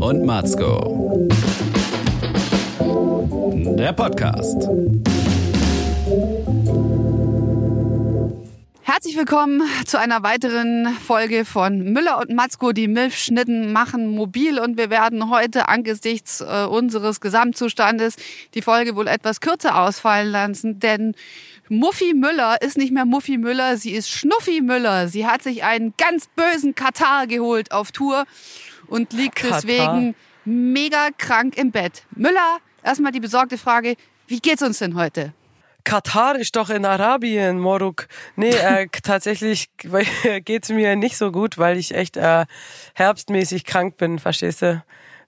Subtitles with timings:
[0.00, 1.26] und Matzko.
[3.78, 4.68] Der Podcast.
[8.82, 14.76] Herzlich willkommen zu einer weiteren Folge von Müller und Matzko, die Milchschnitten machen mobil und
[14.76, 18.16] wir werden heute angesichts äh, unseres Gesamtzustandes
[18.54, 21.14] die Folge wohl etwas kürzer ausfallen lassen, denn
[21.68, 25.08] Muffi Müller ist nicht mehr Muffi Müller, sie ist Schnuffi Müller.
[25.08, 28.24] Sie hat sich einen ganz bösen Katar geholt auf Tour
[28.88, 29.60] und liegt Katar.
[29.60, 30.14] deswegen
[30.44, 32.04] mega krank im Bett.
[32.14, 35.32] Müller, erstmal die besorgte Frage, wie geht's uns denn heute?
[35.86, 38.08] Katar ist doch in Arabien, Moruk.
[38.34, 39.70] Nee, äh, tatsächlich
[40.44, 42.44] geht's mir nicht so gut, weil ich echt äh,
[42.94, 44.82] herbstmäßig krank bin, verstehst du?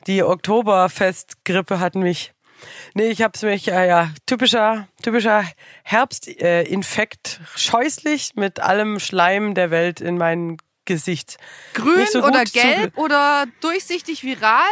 [0.07, 2.33] Die Oktoberfestgrippe hat mich.
[2.95, 5.45] Nee, ich hab's mich, äh, ja, typischer, typischer
[5.85, 10.57] Herbstinfekt, äh, scheußlich mit allem Schleim der Welt in mein
[10.89, 11.37] Gesicht.
[11.75, 14.65] Grün so oder gelb oder durchsichtig viral?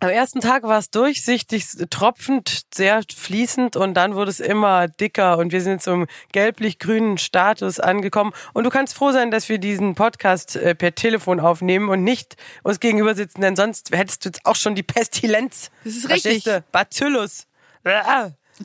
[0.00, 5.38] Am ersten Tag war es durchsichtig, tropfend, sehr fließend und dann wurde es immer dicker
[5.38, 8.32] und wir sind zum gelblich-grünen Status angekommen.
[8.52, 12.36] Und du kannst froh sein, dass wir diesen Podcast äh, per Telefon aufnehmen und nicht
[12.62, 15.70] uns gegenüber sitzen, denn sonst hättest du jetzt auch schon die Pestilenz.
[15.84, 16.44] Das ist richtig.
[16.72, 17.46] Bacillus.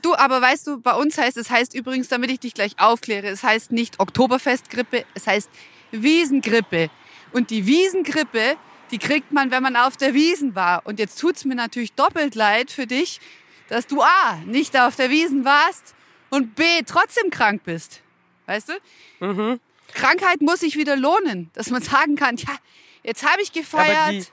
[0.02, 3.28] Du, aber weißt du, bei uns heißt es heißt übrigens, damit ich dich gleich aufkläre,
[3.28, 5.50] es heißt nicht Oktoberfestgrippe, es heißt
[5.92, 6.90] Wiesengrippe.
[7.32, 8.56] Und die Wiesengrippe,
[8.90, 10.82] die kriegt man, wenn man auf der Wiesen war.
[10.84, 13.20] Und jetzt tut's mir natürlich doppelt leid für dich,
[13.68, 15.94] dass du A, nicht auf der Wiesen warst
[16.28, 18.00] und B, trotzdem krank bist.
[18.46, 19.26] Weißt du?
[19.26, 19.60] Mhm.
[19.94, 22.54] Krankheit muss sich wieder lohnen, dass man sagen kann, ja,
[23.02, 24.12] jetzt habe ich gefeiert.
[24.12, 24.24] Die-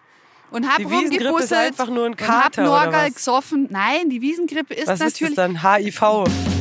[0.49, 3.15] und hab die Wiesengrippe ist rumgebusselt einfach nur ein und hab Kater, oder Norgal was?
[3.15, 3.67] gesoffen.
[3.69, 5.61] Nein, die Wiesengrippe ist Was ist das natürlich dann?
[5.61, 6.56] HIV.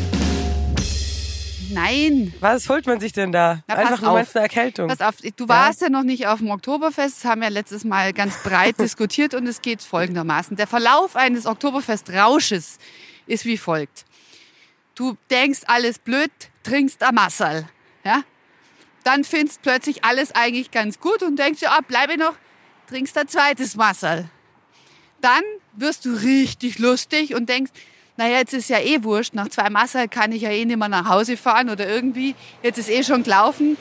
[1.70, 3.62] Nein, Was holt man sich denn da?
[3.66, 4.34] Na, Einfach nur auf.
[4.34, 4.88] eine Erkältung.
[4.88, 5.88] pass auf, du warst ja.
[5.88, 9.62] noch nicht auf dem Oktoberfest, das haben wir letztes Mal ganz breit diskutiert und es
[9.62, 10.56] geht folgendermaßen.
[10.56, 12.78] Der Verlauf eines Oktoberfestrausches
[13.26, 14.04] ist wie folgt.
[14.94, 16.30] Du denkst, alles blöd,
[16.62, 17.68] trinkst ein Massal,
[18.04, 18.22] ja?
[19.04, 22.34] Dann findest plötzlich alles eigentlich ganz gut und denkst dir, ah, bleibe noch,
[22.88, 24.28] trinkst ein zweites Massal.
[25.20, 25.42] Dann
[25.74, 27.70] wirst du richtig lustig und denkst,
[28.16, 30.88] naja, jetzt ist ja eh wurscht, nach zwei Massal kann ich ja eh nicht mehr
[30.88, 33.76] nach Hause fahren oder irgendwie, jetzt ist eh schon gelaufen,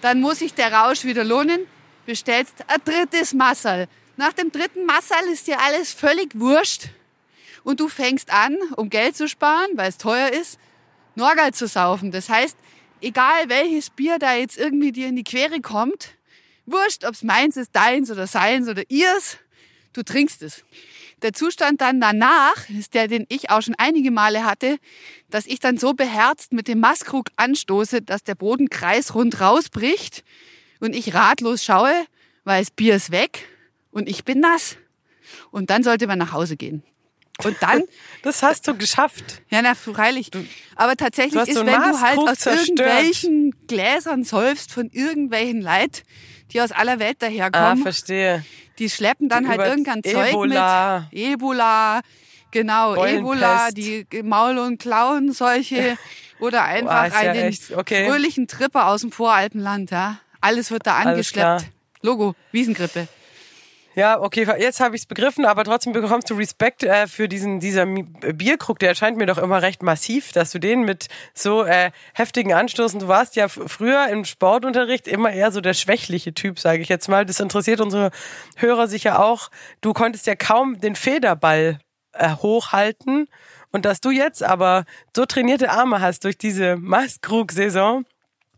[0.00, 1.60] dann muss sich der Rausch wieder lohnen,
[2.06, 3.88] bestellst ein drittes Massal.
[4.16, 6.88] Nach dem dritten Massal ist dir alles völlig wurscht
[7.64, 10.58] und du fängst an, um Geld zu sparen, weil es teuer ist,
[11.14, 12.10] Norgal zu saufen.
[12.10, 12.56] Das heißt,
[13.00, 16.10] egal welches Bier da jetzt irgendwie dir in die Quere kommt,
[16.66, 19.38] wurscht, ob's meins ist, deins oder seins oder ihrs,
[19.92, 20.64] du trinkst es.
[21.22, 24.78] Der Zustand dann danach ist der, den ich auch schon einige Male hatte,
[25.30, 30.22] dass ich dann so beherzt mit dem Maßkrug anstoße, dass der Boden kreisrund rausbricht
[30.80, 31.92] und ich ratlos schaue,
[32.44, 33.46] weil das Bier ist weg
[33.90, 34.76] und ich bin nass.
[35.50, 36.82] Und dann sollte man nach Hause gehen.
[37.44, 37.82] Und dann,
[38.22, 39.42] Das hast du geschafft.
[39.50, 40.30] ja, na, freilich.
[40.76, 42.68] Aber tatsächlich ist, so wenn einen du halt aus zerstört.
[42.78, 46.02] irgendwelchen Gläsern säufst von irgendwelchen Leid,
[46.52, 48.44] die aus aller Welt Ah, daherkommen, verstehe.
[48.78, 51.08] Die schleppen dann Die halt irgendein Zeug Ebola.
[51.10, 51.20] mit.
[51.20, 52.00] Ebola,
[52.50, 53.20] genau, Beulenpest.
[53.20, 55.98] Ebola, die Maul- und Klauenseuche
[56.40, 58.08] oder einfach ist ja einen okay.
[58.08, 59.90] fröhlichen Tripper aus dem Voralpenland.
[59.90, 60.18] Ja.
[60.40, 61.66] Alles wird da angeschleppt.
[62.02, 63.08] Logo, Wiesengrippe.
[63.98, 67.58] Ja, okay, jetzt habe ich es begriffen, aber trotzdem bekommst du Respekt äh, für diesen
[67.58, 68.78] dieser Mi- Bierkrug.
[68.78, 73.00] Der erscheint mir doch immer recht massiv, dass du den mit so äh, heftigen Anstoßen.
[73.00, 77.08] Du warst ja früher im Sportunterricht immer eher so der schwächliche Typ, sage ich jetzt
[77.08, 77.26] mal.
[77.26, 78.12] Das interessiert unsere
[78.54, 79.50] Hörer sicher auch.
[79.80, 81.80] Du konntest ja kaum den Federball
[82.12, 83.26] äh, hochhalten
[83.72, 88.04] und dass du jetzt aber so trainierte Arme hast durch diese Maßkrug-Saison,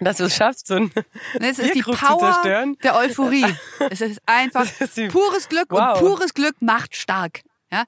[0.00, 0.90] dass du es schaffst, so ein
[1.38, 2.42] Das ist die Power
[2.82, 3.46] der Euphorie.
[3.90, 6.00] Es ist einfach Das ist pures Glück Wow.
[6.00, 7.40] und pures Glück macht stark.
[7.70, 7.84] Ja?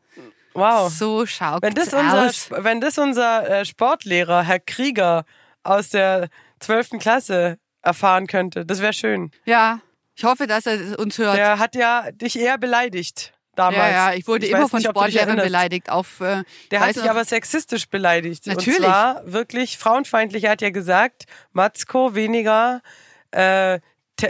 [0.54, 0.92] Wow.
[0.92, 2.50] So schaut Wenn das unser, aus.
[2.50, 5.24] wenn das unser äh, Sportlehrer, Herr Krieger,
[5.62, 6.28] aus der
[6.60, 6.98] 12.
[6.98, 9.30] Klasse erfahren könnte, das wäre schön.
[9.44, 9.80] Ja,
[10.14, 11.36] ich hoffe, dass er uns hört.
[11.36, 13.76] Der hat ja dich eher beleidigt damals.
[13.92, 15.90] Ja, ja, ich wurde immer weiß von nicht, Sportlehrern beleidigt.
[15.90, 18.46] Auf, äh, Der hat noch- aber sexistisch beleidigt.
[18.46, 18.78] Natürlich.
[18.78, 20.44] Und zwar wirklich frauenfeindlich.
[20.44, 22.80] Er hat ja gesagt, Matzko weniger,
[23.30, 23.80] äh,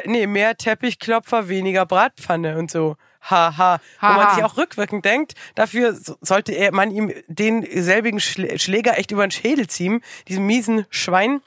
[0.06, 2.96] nee, mehr Teppichklopfer, weniger Bratpfanne und so.
[3.24, 3.78] Haha.
[4.00, 8.58] Wo man sich auch rückwirkend denkt, dafür so- sollte er, man ihm den selbigen Schlä-
[8.58, 11.40] Schläger echt über den Schädel ziehen, diesem miesen Schwein.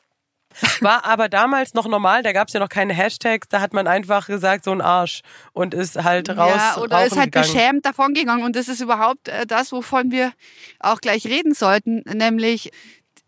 [0.81, 3.87] War aber damals noch normal, da gab es ja noch keine Hashtags, da hat man
[3.87, 5.21] einfach gesagt, so ein Arsch
[5.53, 6.53] und ist halt raus.
[6.55, 7.53] ja, oder ist halt gegangen.
[7.53, 8.45] beschämt davongegangen.
[8.45, 10.31] Und das ist überhaupt äh, das, wovon wir
[10.79, 12.71] auch gleich reden sollten, nämlich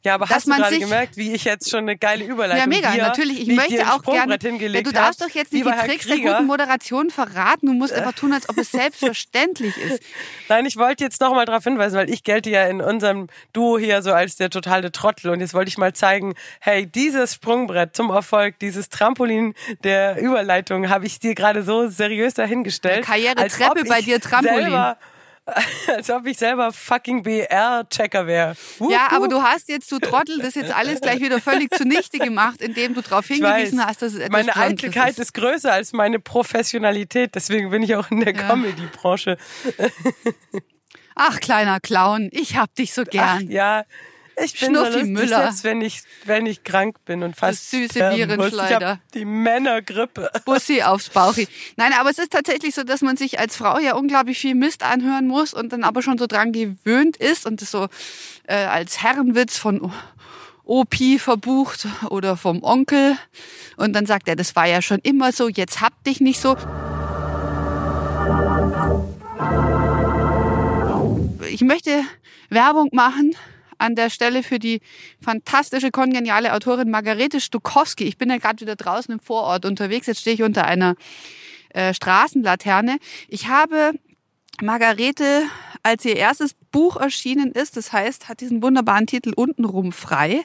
[0.07, 2.59] Ja, aber dass hast du man gerade gemerkt, wie ich jetzt schon eine geile Überleitung
[2.61, 3.41] Ja, mega, hier, natürlich.
[3.41, 4.37] Ich möchte auch gerne.
[4.41, 6.33] Ja, du darfst doch jetzt nicht die Tricks der Krieger.
[6.35, 7.67] guten Moderation verraten.
[7.67, 10.01] Du musst einfach tun, als ob es selbstverständlich ist.
[10.47, 13.77] Nein, ich wollte jetzt noch mal darauf hinweisen, weil ich gelte ja in unserem Duo
[13.77, 17.93] hier so als der totale Trottel und jetzt wollte ich mal zeigen, hey, dieses Sprungbrett
[17.93, 23.05] zum Erfolg, dieses Trampolin der Überleitung habe ich dir gerade so seriös dahingestellt.
[23.05, 24.95] Karrieretreppe als ob bei dir Trampolin.
[25.87, 28.55] Als ob ich selber fucking BR-Checker wäre.
[28.89, 32.61] Ja, aber du hast jetzt, du Trottel, das jetzt alles gleich wieder völlig zunichte gemacht,
[32.61, 35.19] indem du darauf weiß, hingewiesen hast, dass es etwas meine Eitelkeit ist.
[35.19, 35.33] ist.
[35.33, 38.47] größer als meine Professionalität, deswegen bin ich auch in der Ja.
[38.47, 39.37] Comedy-Branche.
[41.15, 43.49] Ach, kleiner Clown, ich hab dich so Ach, gern.
[43.49, 43.85] ja,
[44.43, 45.37] ich bin Schnuffi so Müller.
[45.37, 48.11] selbst wenn ich, wenn ich krank bin und fast süße.
[48.11, 48.89] Ich Virenschleuder.
[48.89, 50.29] hab die Männergrippe.
[50.45, 51.47] Bussi aufs Bauchi.
[51.75, 54.83] Nein, aber es ist tatsächlich so, dass man sich als Frau ja unglaublich viel Mist
[54.83, 57.87] anhören muss und dann aber schon so dran gewöhnt ist und das so
[58.47, 59.91] äh, als Herrenwitz von
[60.63, 63.17] OP verbucht oder vom Onkel.
[63.75, 66.55] Und dann sagt er, das war ja schon immer so, jetzt hab dich nicht so.
[71.49, 72.03] Ich möchte
[72.49, 73.35] Werbung machen
[73.77, 74.81] an der Stelle für die
[75.21, 78.05] fantastische, kongeniale Autorin Margarete Stukowski.
[78.05, 80.07] Ich bin ja gerade wieder draußen im Vorort unterwegs.
[80.07, 80.95] Jetzt stehe ich unter einer
[81.69, 82.97] äh, Straßenlaterne.
[83.27, 83.93] Ich habe
[84.61, 85.43] Margarete,
[85.83, 90.43] als ihr erstes Buch erschienen ist, das heißt, hat diesen wunderbaren Titel Untenrum frei.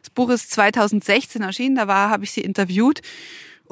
[0.00, 3.02] Das Buch ist 2016 erschienen, da war, habe ich sie interviewt.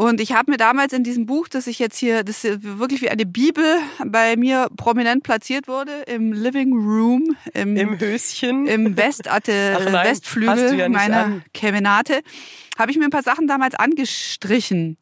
[0.01, 3.11] Und ich habe mir damals in diesem Buch, das ich jetzt hier, das wirklich wie
[3.11, 3.67] eine Bibel
[4.07, 8.67] bei mir prominent platziert wurde, im Living Room, im, Im Höschen.
[8.67, 11.45] im Westatte, nein, Westflügel ja meiner an.
[11.53, 12.23] Kemenate,
[12.79, 14.97] habe ich mir ein paar Sachen damals angestrichen.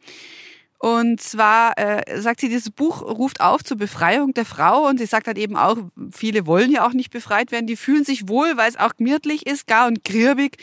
[0.80, 5.06] Und zwar äh, sagt sie, dieses Buch ruft auf zur Befreiung der Frau und sie
[5.06, 5.76] sagt halt eben auch,
[6.12, 9.44] viele wollen ja auch nicht befreit werden, die fühlen sich wohl, weil es auch gemütlich
[9.46, 10.58] ist, gar und grirbig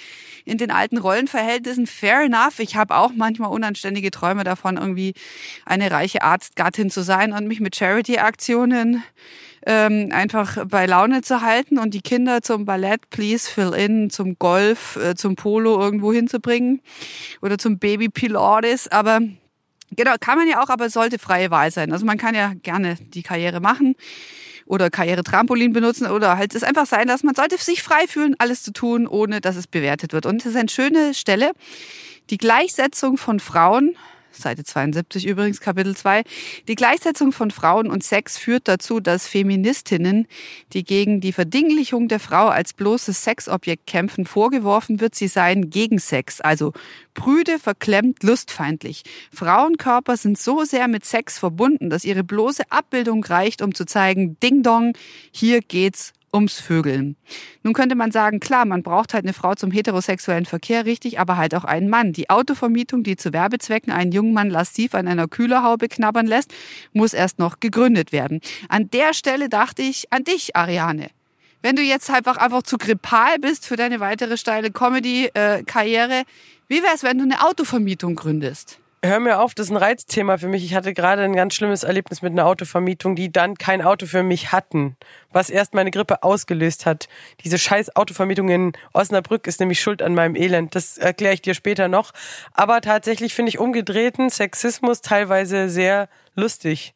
[0.46, 1.86] in den alten Rollenverhältnissen.
[1.86, 2.60] Fair enough.
[2.60, 5.16] Ich habe auch manchmal unanständige Träume davon, irgendwie
[5.66, 9.04] eine reiche Arztgattin zu sein und mich mit Charity-Aktionen
[9.66, 14.38] ähm, einfach bei Laune zu halten und die Kinder zum Ballett, please fill in, zum
[14.40, 16.82] Golf, äh, zum Polo irgendwo hinzubringen
[17.42, 18.88] oder zum Baby Pilates.
[18.88, 19.20] Aber
[19.92, 21.92] genau, kann man ja auch, aber es sollte freie Wahl sein.
[21.92, 23.96] Also man kann ja gerne die Karriere machen
[24.66, 27.26] oder Karriere-Trampolin benutzen oder halt es einfach sein lassen.
[27.26, 30.26] Man sollte sich frei fühlen, alles zu tun, ohne dass es bewertet wird.
[30.26, 31.52] Und das ist eine schöne Stelle.
[32.30, 33.96] Die Gleichsetzung von Frauen,
[34.38, 36.24] Seite 72 übrigens, Kapitel 2,
[36.68, 40.28] die Gleichsetzung von Frauen und Sex führt dazu, dass Feministinnen,
[40.74, 46.00] die gegen die Verdinglichung der Frau als bloßes Sexobjekt kämpfen, vorgeworfen wird, sie seien gegen
[46.00, 46.74] Sex, also
[47.14, 49.04] prüde, verklemmt, lustfeindlich.
[49.34, 54.38] Frauenkörper sind so sehr mit Sex verbunden, dass ihre bloße Abbildung reicht, um zu zeigen,
[54.42, 54.94] Ding Dong,
[55.32, 57.16] hier geht's ums Vögeln.
[57.64, 61.38] Nun könnte man sagen, klar, man braucht halt eine Frau zum heterosexuellen Verkehr, richtig, aber
[61.38, 62.14] halt auch einen Mann.
[62.14, 66.54] Die Autovermietung, die zu Werbezwecken einen jungen Mann lasziv an einer Kühlerhaube knabbern lässt,
[66.94, 68.42] muss erst noch gegründet werden.
[68.70, 71.10] An der Stelle dachte ich an dich, Ariane.
[71.62, 76.24] Wenn du jetzt einfach einfach zu grippal bist für deine weitere steile Comedy-Karriere,
[76.68, 78.80] wie wär's, wenn du eine Autovermietung gründest?
[79.06, 80.66] Hör mir auf, das ist ein Reizthema für mich.
[80.66, 84.24] Ich hatte gerade ein ganz schlimmes Erlebnis mit einer Autovermietung, die dann kein Auto für
[84.24, 84.98] mich hatten,
[85.32, 87.08] was erst meine Grippe ausgelöst hat.
[87.44, 90.74] Diese scheiß Autovermietung in Osnabrück ist nämlich schuld an meinem Elend.
[90.74, 92.14] Das erkläre ich dir später noch.
[92.54, 96.96] Aber tatsächlich finde ich umgedrehten Sexismus teilweise sehr lustig.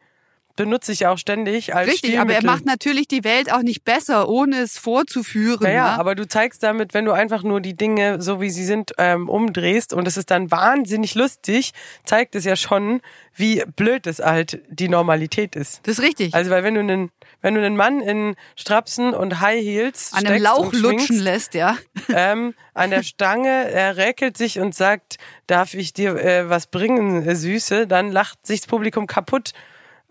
[0.59, 4.27] Benutze ich auch ständig als Richtig, aber er macht natürlich die Welt auch nicht besser,
[4.27, 5.63] ohne es vorzuführen.
[5.63, 5.95] Naja, ja?
[5.95, 9.29] aber du zeigst damit, wenn du einfach nur die Dinge, so wie sie sind, ähm,
[9.29, 11.71] umdrehst und es ist dann wahnsinnig lustig,
[12.03, 12.99] zeigt es ja schon,
[13.33, 15.79] wie blöd es halt die Normalität ist.
[15.83, 16.33] Das ist richtig.
[16.33, 20.27] Also, weil wenn du einen, wenn du einen Mann in Strapsen und High Heels An
[20.27, 21.77] einem Lauch lutschen lässt, ja.
[22.13, 27.25] ähm, an der Stange, er räkelt sich und sagt, darf ich dir äh, was bringen,
[27.25, 29.53] äh, Süße, dann lacht sich das Publikum kaputt.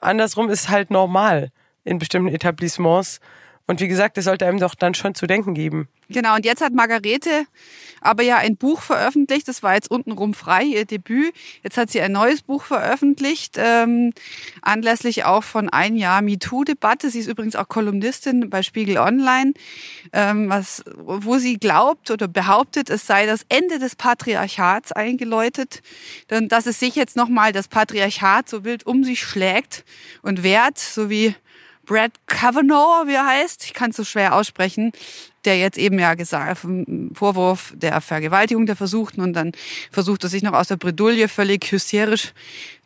[0.01, 1.51] Andersrum ist halt normal
[1.85, 3.21] in bestimmten Etablissements.
[3.69, 5.89] Und wie gesagt, das sollte einem doch dann schon zu denken geben.
[6.09, 7.45] Genau, und jetzt hat Margarete
[8.01, 11.35] aber ja ein Buch veröffentlicht, das war jetzt untenrum frei, ihr Debüt.
[11.63, 14.15] Jetzt hat sie ein neues Buch veröffentlicht, ähm,
[14.63, 17.11] anlässlich auch von ein Jahr MeToo-Debatte.
[17.11, 19.53] Sie ist übrigens auch Kolumnistin bei Spiegel Online,
[20.15, 25.83] ähm, was, wo sie glaubt oder behauptet, es sei das Ende des Patriarchats eingeläutet,
[26.31, 29.85] denn dass es sich jetzt nochmal das Patriarchat so wild um sich schlägt
[30.23, 31.35] und wehrt, so wie
[31.89, 34.93] Brad Kavanaugh, wie er heißt, ich kann es so schwer aussprechen,
[35.47, 39.53] der jetzt eben ja gesagt, vom Vorwurf der Vergewaltigung der Versuchten und dann
[39.91, 42.35] versucht er sich noch aus der Bredouille völlig hysterisch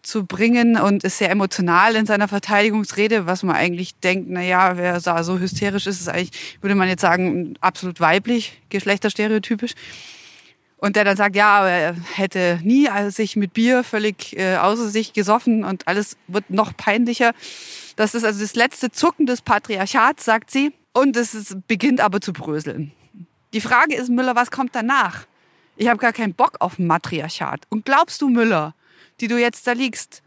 [0.02, 4.76] zu bringen und ist sehr emotional in seiner Verteidigungsrede, was man eigentlich denkt, na ja,
[4.76, 6.30] wer so hysterisch ist, ist eigentlich,
[6.60, 9.72] würde man jetzt sagen, absolut weiblich, geschlechterstereotypisch.
[10.76, 15.12] Und der dann sagt, ja, er hätte nie sich mit Bier völlig äh, außer sich
[15.12, 17.32] gesoffen und alles wird noch peinlicher.
[17.96, 20.72] Das ist also das letzte Zucken des Patriarchats, sagt sie.
[20.92, 22.92] Und es ist, beginnt aber zu bröseln.
[23.52, 25.26] Die Frage ist, Müller, was kommt danach?
[25.76, 27.62] Ich habe gar keinen Bock auf Matriarchat.
[27.70, 28.74] Und glaubst du, Müller,
[29.20, 30.22] die du jetzt da liegst,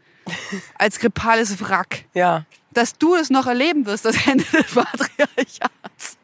[0.76, 2.44] als grippales Wrack, Ja.
[2.76, 6.18] Dass du es noch erleben wirst, das Ende des Patriarchats?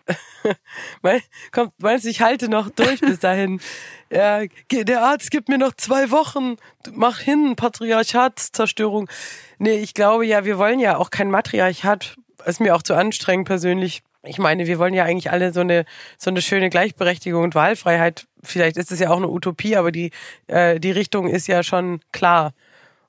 [1.03, 3.61] Mein, kommt, meinst du, ich halte noch durch bis dahin?
[4.15, 6.57] Ja, der Arzt gibt mir noch zwei Wochen.
[6.93, 9.09] Mach hin, Patriarchatszerstörung.
[9.57, 12.17] Nee, ich glaube ja, wir wollen ja auch kein Matriarchat.
[12.45, 14.03] Ist mir auch zu anstrengend persönlich.
[14.23, 15.87] Ich meine, wir wollen ja eigentlich alle so eine,
[16.19, 18.27] so eine schöne Gleichberechtigung und Wahlfreiheit.
[18.43, 20.11] Vielleicht ist es ja auch eine Utopie, aber die,
[20.47, 22.53] äh, die Richtung ist ja schon klar.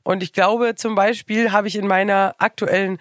[0.03, 2.97] Und ich glaube, zum Beispiel habe ich in meiner aktuellen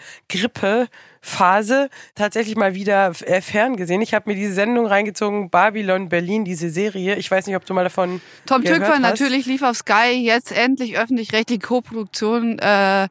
[1.23, 4.02] Grippephase tatsächlich mal wieder äh, ferngesehen.
[4.02, 7.17] Ich habe mir diese Sendung reingezogen, Babylon Berlin, diese Serie.
[7.17, 9.00] Ich weiß nicht, ob du mal davon Tom hast.
[9.00, 13.09] natürlich lief auf Sky, jetzt endlich öffentlich-rechtliche Co-Produktion, äh,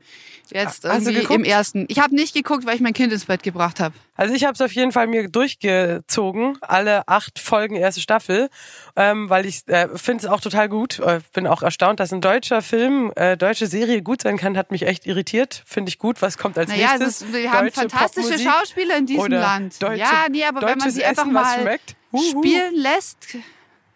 [0.51, 1.86] jetzt Hast irgendwie im ersten.
[1.88, 3.96] Ich habe nicht geguckt, weil ich mein Kind ins Bett gebracht habe.
[4.15, 8.50] Also ich habe es auf jeden Fall mir durchgezogen, alle acht Folgen erste Staffel,
[8.96, 11.00] ähm, weil ich äh, finde es auch total gut.
[11.00, 14.70] Äh, bin auch erstaunt, dass ein deutscher Film, äh, deutsche Serie gut sein kann, hat
[14.70, 15.63] mich echt irritiert.
[15.65, 16.22] Finde ich gut.
[16.22, 17.08] Was kommt als Naja, nächstes?
[17.08, 19.81] es ist, wir haben Deutsche fantastische Popmusik Schauspieler in diesem Land.
[19.81, 21.79] Deutsche, ja, nee, aber wenn man sie einfach Essen, mal
[22.13, 23.38] spielen lässt,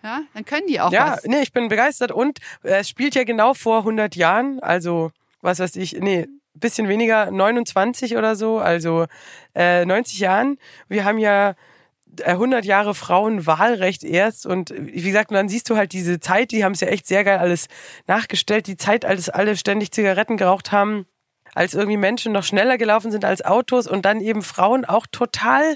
[0.04, 1.24] ja, dann können die auch Ja, was.
[1.26, 5.60] nee, ich bin begeistert und äh, es spielt ja genau vor 100 Jahren, also was
[5.60, 9.06] weiß ich, nee, bisschen weniger, 29 oder so, also
[9.56, 10.58] äh, 90 Jahren.
[10.88, 11.56] Wir haben ja
[12.20, 16.20] äh, 100 Jahre Frauenwahlrecht erst und äh, wie gesagt, und dann siehst du halt diese
[16.20, 17.68] Zeit, die haben es ja echt sehr geil alles
[18.08, 21.06] nachgestellt, die Zeit, als alle ständig Zigaretten geraucht haben,
[21.56, 25.76] als irgendwie Menschen noch schneller gelaufen sind als Autos und dann eben Frauen auch total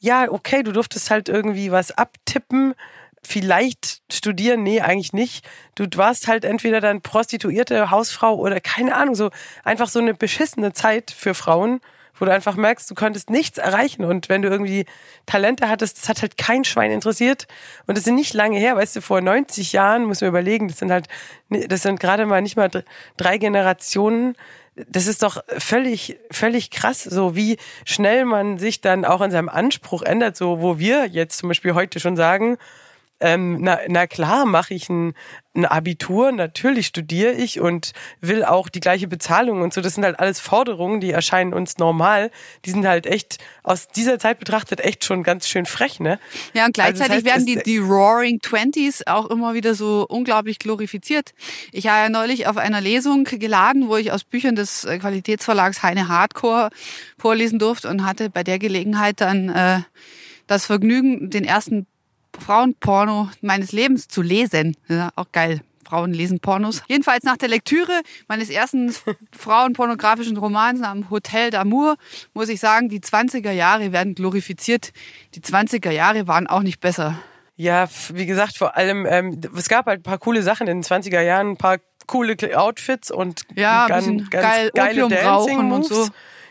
[0.00, 2.74] ja, okay, du durftest halt irgendwie was abtippen,
[3.22, 5.46] vielleicht studieren, nee, eigentlich nicht.
[5.74, 9.30] Du warst halt entweder dann Prostituierte, Hausfrau oder keine Ahnung, so
[9.62, 11.80] einfach so eine beschissene Zeit für Frauen,
[12.18, 14.06] wo du einfach merkst, du konntest nichts erreichen.
[14.06, 14.86] Und wenn du irgendwie
[15.26, 17.46] Talente hattest, das hat halt kein Schwein interessiert.
[17.86, 20.78] Und das sind nicht lange her, weißt du, vor 90 Jahren, muss man überlegen, das
[20.78, 21.08] sind halt,
[21.50, 22.70] das sind gerade mal nicht mal
[23.18, 24.34] drei Generationen,
[24.76, 29.48] das ist doch völlig, völlig krass, so wie schnell man sich dann auch in seinem
[29.48, 32.56] Anspruch ändert, so wo wir jetzt zum Beispiel heute schon sagen,
[33.20, 35.14] ähm, na, na klar mache ich ein,
[35.54, 39.80] ein Abitur, natürlich studiere ich und will auch die gleiche Bezahlung und so.
[39.80, 42.30] Das sind halt alles Forderungen, die erscheinen uns normal.
[42.64, 46.18] Die sind halt echt aus dieser Zeit betrachtet echt schon ganz schön frech, ne?
[46.54, 50.06] Ja, und Also das gleichzeitig heißt, werden die, die Roaring Twenties auch immer wieder so
[50.08, 51.34] unglaublich glorifiziert.
[51.72, 55.82] Ich war ja neulich auf einer Lesung geladen, wo ich aus Büchern des äh, Qualitätsverlags
[55.82, 56.70] Heine Hardcore
[57.18, 59.80] vorlesen durfte und hatte bei der Gelegenheit dann äh,
[60.46, 61.86] das Vergnügen, den ersten
[62.38, 64.76] Frauenporno meines Lebens zu lesen.
[64.88, 65.60] Ja, auch geil.
[65.84, 66.82] Frauen lesen Pornos.
[66.88, 68.94] Jedenfalls nach der Lektüre meines ersten
[69.36, 71.96] frauenpornografischen Romans am Hotel d'Amour
[72.32, 74.92] muss ich sagen, die 20er Jahre werden glorifiziert.
[75.34, 77.18] Die 20er Jahre waren auch nicht besser.
[77.56, 80.84] Ja, wie gesagt, vor allem, ähm, es gab halt ein paar coole Sachen in den
[80.84, 85.72] 20er Jahren, ein paar coole Outfits und Ja, ganz, ganz geil geile Opium Dancing rauchen
[85.72, 85.88] und Moves.
[85.88, 86.08] so.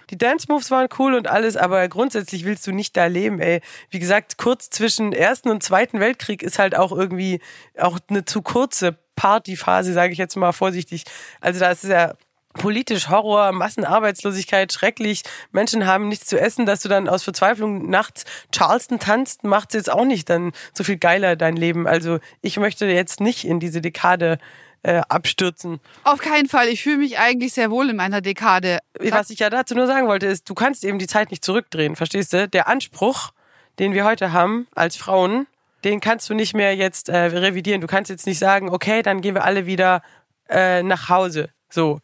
[0.09, 3.61] Die Dance Moves waren cool und alles, aber grundsätzlich willst du nicht da leben, ey.
[3.89, 7.41] Wie gesagt, kurz zwischen Ersten und Zweiten Weltkrieg ist halt auch irgendwie
[7.77, 11.03] auch eine zu kurze Partyphase, sage ich jetzt mal vorsichtig.
[11.41, 12.13] Also da ist es ja
[12.53, 15.23] politisch Horror, Massenarbeitslosigkeit, schrecklich.
[15.51, 19.91] Menschen haben nichts zu essen, dass du dann aus Verzweiflung nachts Charleston tanzt, macht's jetzt
[19.91, 21.87] auch nicht dann so viel geiler dein Leben.
[21.87, 24.39] Also ich möchte jetzt nicht in diese Dekade
[24.83, 25.79] äh, abstürzen.
[26.03, 26.67] Auf keinen Fall.
[26.67, 28.79] Ich fühle mich eigentlich sehr wohl in meiner Dekade.
[28.99, 31.95] Was ich ja dazu nur sagen wollte, ist, du kannst eben die Zeit nicht zurückdrehen,
[31.95, 32.47] verstehst du?
[32.47, 33.31] Der Anspruch,
[33.79, 35.47] den wir heute haben als Frauen,
[35.83, 37.81] den kannst du nicht mehr jetzt äh, revidieren.
[37.81, 40.01] Du kannst jetzt nicht sagen, okay, dann gehen wir alle wieder
[40.49, 41.49] äh, nach Hause.
[41.69, 41.99] So.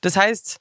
[0.00, 0.60] Das heißt,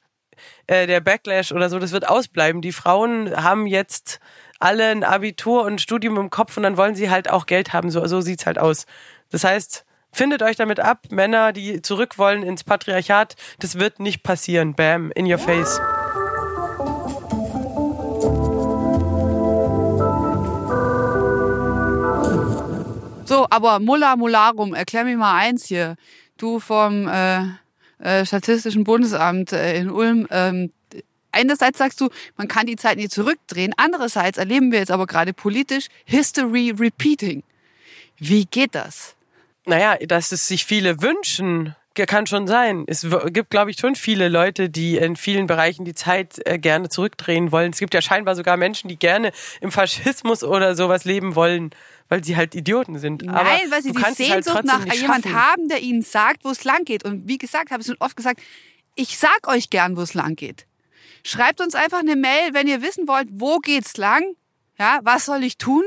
[0.68, 2.62] äh, der Backlash oder so, das wird ausbleiben.
[2.62, 4.20] Die Frauen haben jetzt
[4.60, 7.74] alle ein Abitur und ein Studium im Kopf und dann wollen sie halt auch Geld
[7.74, 7.90] haben.
[7.90, 8.86] So, so sieht's halt aus.
[9.32, 14.24] Das heißt, findet euch damit ab, Männer, die zurück wollen ins Patriarchat, das wird nicht
[14.24, 14.74] passieren.
[14.76, 15.80] Bam, in your face.
[23.26, 25.98] So, aber Mulla Mularum, erklär mir mal eins hier.
[26.38, 27.42] Du vom äh,
[28.00, 30.28] äh, Statistischen Bundesamt äh, in Ulm.
[30.32, 30.72] Ähm,
[31.32, 33.74] einerseits sagst du, man kann die Zeit nicht zurückdrehen.
[33.78, 37.44] Andererseits erleben wir jetzt aber gerade politisch History Repeating.
[38.18, 39.16] Wie geht das?
[39.66, 41.76] Naja, dass es sich viele wünschen,
[42.06, 42.86] kann schon sein.
[42.88, 46.90] Es gibt, glaube ich, schon viele Leute, die in vielen Bereichen die Zeit äh, gerne
[46.90, 47.72] zurückdrehen wollen.
[47.72, 51.72] Es gibt ja scheinbar sogar Menschen, die gerne im Faschismus oder sowas leben wollen,
[52.08, 53.28] weil sie halt Idioten sind.
[53.28, 55.36] Aber Nein, weil sie die halt Sehnsucht trotzdem nach jemand schaffen.
[55.36, 57.04] haben, der ihnen sagt, wo es lang geht.
[57.04, 58.42] Und wie gesagt, habe ich schon oft gesagt,
[58.96, 60.66] ich sag euch gern, wo es lang geht.
[61.24, 64.24] Schreibt uns einfach eine Mail, wenn ihr wissen wollt, wo geht's lang?
[64.80, 65.84] Ja, was soll ich tun?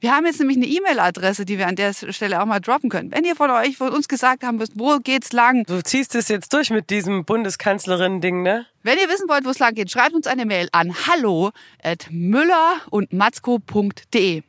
[0.00, 3.12] Wir haben jetzt nämlich eine E-Mail-Adresse, die wir an der Stelle auch mal droppen können.
[3.12, 5.62] Wenn ihr von euch, von uns gesagt haben müsst, wo geht's lang?
[5.64, 8.66] Du ziehst es jetzt durch mit diesem Bundeskanzlerin-Ding, ne?
[8.82, 11.52] Wenn ihr wissen wollt, wo es lang geht, schreibt uns eine Mail an hallo
[11.84, 14.42] at müller und matzko.de.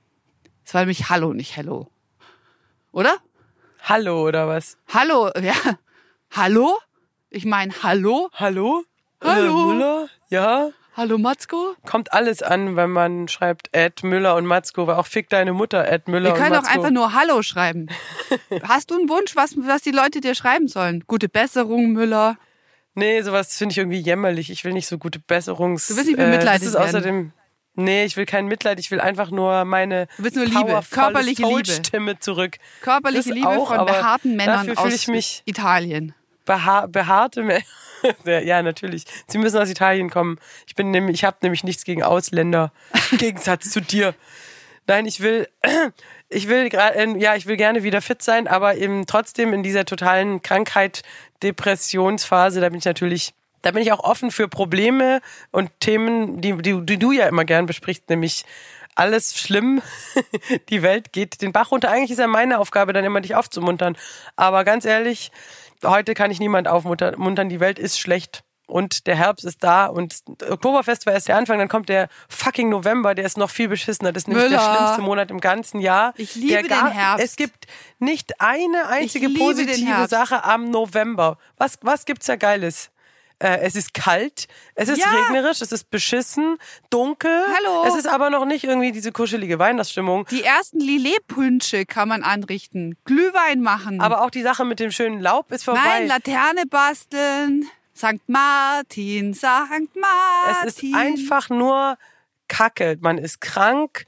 [0.64, 1.88] Das war nämlich hallo, nicht hello.
[2.92, 3.18] Oder?
[3.84, 4.78] Hallo oder was?
[4.92, 5.54] Hallo, ja.
[6.32, 6.80] Hallo?
[7.30, 8.32] Ich meine, hallo?
[8.34, 8.84] Hallo?
[9.22, 9.70] Hallo?
[9.70, 10.10] Äh, Müller?
[10.30, 10.72] Ja?
[10.96, 11.76] Hallo Matzko?
[11.88, 15.88] Kommt alles an, wenn man schreibt Ed Müller und Matzko, weil auch fick deine Mutter
[15.92, 16.78] Ed Müller Wir und können auch Matzko.
[16.78, 17.88] einfach nur Hallo schreiben.
[18.64, 21.04] Hast du einen Wunsch, was, was die Leute dir schreiben sollen?
[21.08, 22.38] Gute Besserung, Müller.
[22.94, 24.52] Nee, sowas finde ich irgendwie jämmerlich.
[24.52, 25.88] Ich will nicht so gute Besserungs...
[25.88, 26.88] Du willst nicht äh, bemitleidet Das ist werden.
[26.88, 27.32] außerdem...
[27.76, 31.42] Nee, ich will kein Mitleid, ich will einfach nur meine Du willst nur Liebe, körperliche
[31.42, 31.66] Liebe.
[31.66, 32.58] Soul-Stimme zurück.
[32.82, 36.14] Körperliche Das Liebe auch, von behaarten Männern aus ich mich Italien.
[36.46, 37.64] Beha behaarte Männer.
[38.26, 39.06] ja, natürlich.
[39.28, 40.40] Sie müssen aus Italien kommen.
[40.68, 42.72] Ich bin nämlich, ich habe nämlich nichts gegen Ausländer.
[43.12, 44.14] Im Gegensatz zu dir.
[44.88, 45.48] Nein, ich will,
[46.30, 49.86] ich will gerade, ja, ich will gerne wieder fit sein, aber eben trotzdem in dieser
[49.86, 51.04] totalen Krankheit,
[51.42, 55.22] Depressionsphase, da bin ich natürlich, da bin ich auch offen für Probleme
[55.52, 58.46] und Themen, die, die, die du ja immer gern besprichst, nämlich
[58.96, 59.82] alles schlimm,
[60.70, 61.90] die Welt geht den Bach runter.
[61.90, 63.98] Eigentlich ist ja meine Aufgabe, dann immer dich aufzumuntern.
[64.36, 65.32] Aber ganz ehrlich,
[65.84, 67.50] heute kann ich niemand aufmuntern.
[67.50, 68.44] Die Welt ist schlecht.
[68.66, 72.70] Und der Herbst ist da und Oktoberfest war erst der Anfang, dann kommt der fucking
[72.70, 74.14] November, der ist noch viel beschissener.
[74.14, 74.78] Das ist nämlich der Müller.
[74.78, 76.14] schlimmste Monat im ganzen Jahr.
[76.16, 77.26] Ich liebe der gar, den Herbst.
[77.26, 77.68] Es gibt
[78.00, 80.08] nicht eine einzige positive.
[80.08, 81.38] Sache am November.
[81.58, 82.90] Was, was gibt's da Geiles?
[83.44, 85.10] Äh, es ist kalt, es ist Ja.
[85.10, 86.58] regnerisch, es ist beschissen,
[86.90, 87.44] dunkel.
[87.58, 87.84] Hallo.
[87.86, 90.26] Es ist aber noch nicht irgendwie diese kuschelige Weihnachtsstimmung.
[90.32, 92.96] Die ersten Lillet-Punsche kann man anrichten.
[93.04, 94.00] Glühwein machen.
[94.00, 95.82] Aber auch die Sache mit dem schönen Laub ist vorbei.
[95.84, 97.68] Nein, Laterne basteln.
[97.96, 98.28] St.
[98.28, 99.44] Martin, St.
[99.44, 100.68] Martin.
[100.68, 101.98] Es ist einfach nur
[102.48, 102.98] Kacke.
[103.02, 104.06] Man ist krank,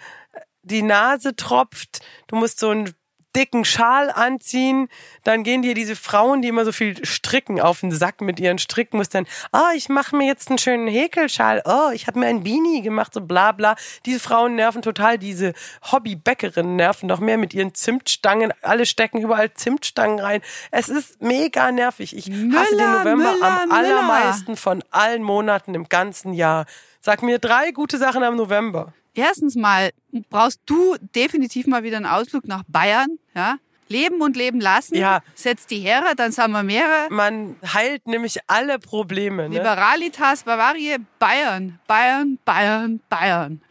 [0.63, 2.93] die Nase tropft, du musst so einen
[3.35, 4.87] dicken Schal anziehen,
[5.23, 8.57] dann gehen dir diese Frauen, die immer so viel stricken, auf den Sack mit ihren
[8.57, 12.27] Stricken, musst dann, oh, ich mache mir jetzt einen schönen Häkelschal, oh, ich habe mir
[12.27, 13.75] ein Beanie gemacht, so bla bla.
[14.05, 15.53] Diese Frauen nerven total, diese
[15.91, 20.41] Hobbybäckerinnen nerven noch mehr mit ihren Zimtstangen, alle stecken überall Zimtstangen rein.
[20.71, 22.15] Es ist mega nervig.
[22.15, 23.77] Ich hasse den Müller, November Müller, am Müller.
[23.77, 26.65] allermeisten von allen Monaten im ganzen Jahr.
[27.01, 28.93] Sag mir drei gute Sachen am November.
[29.15, 29.91] Erstens mal
[30.29, 33.17] brauchst du definitiv mal wieder einen Ausflug nach Bayern.
[33.33, 33.57] Ja?
[33.87, 34.95] Leben und leben lassen.
[34.95, 35.21] Ja.
[35.35, 37.07] Setz die Heere, dann sind wir mehrere.
[37.09, 39.47] Man heilt nämlich alle Probleme.
[39.47, 39.57] Ne?
[39.57, 43.61] Liberalitas, Bavarie, Bayern, Bayern, Bayern, Bayern.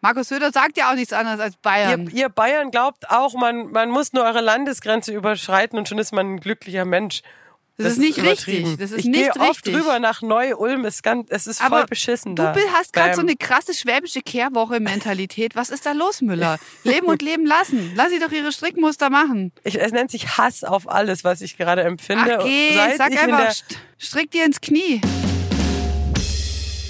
[0.00, 2.06] Markus Söder sagt ja auch nichts anderes als Bayern.
[2.08, 6.12] Ihr, ihr Bayern glaubt auch, man, man muss nur eure Landesgrenze überschreiten und schon ist
[6.12, 7.22] man ein glücklicher Mensch.
[7.78, 8.64] Das ist nicht richtig.
[8.78, 10.86] Das ist ich nicht gehe oft drüber nach Neu-Ulm.
[10.86, 11.02] Es,
[11.46, 12.52] ist voll Aber beschissen du da.
[12.52, 15.54] bi- hast gerade so eine krasse schwäbische Kehrwoche-Mentalität.
[15.56, 16.58] Was ist da los, Müller?
[16.84, 17.92] Leben und leben lassen.
[17.94, 19.52] Lass sie doch ihre Strickmuster machen.
[19.62, 22.38] ich, es nennt sich Hass auf alles, was ich gerade empfinde.
[22.40, 23.54] Ach geh, seit sag einfach,
[23.98, 25.02] strick dir ins Knie.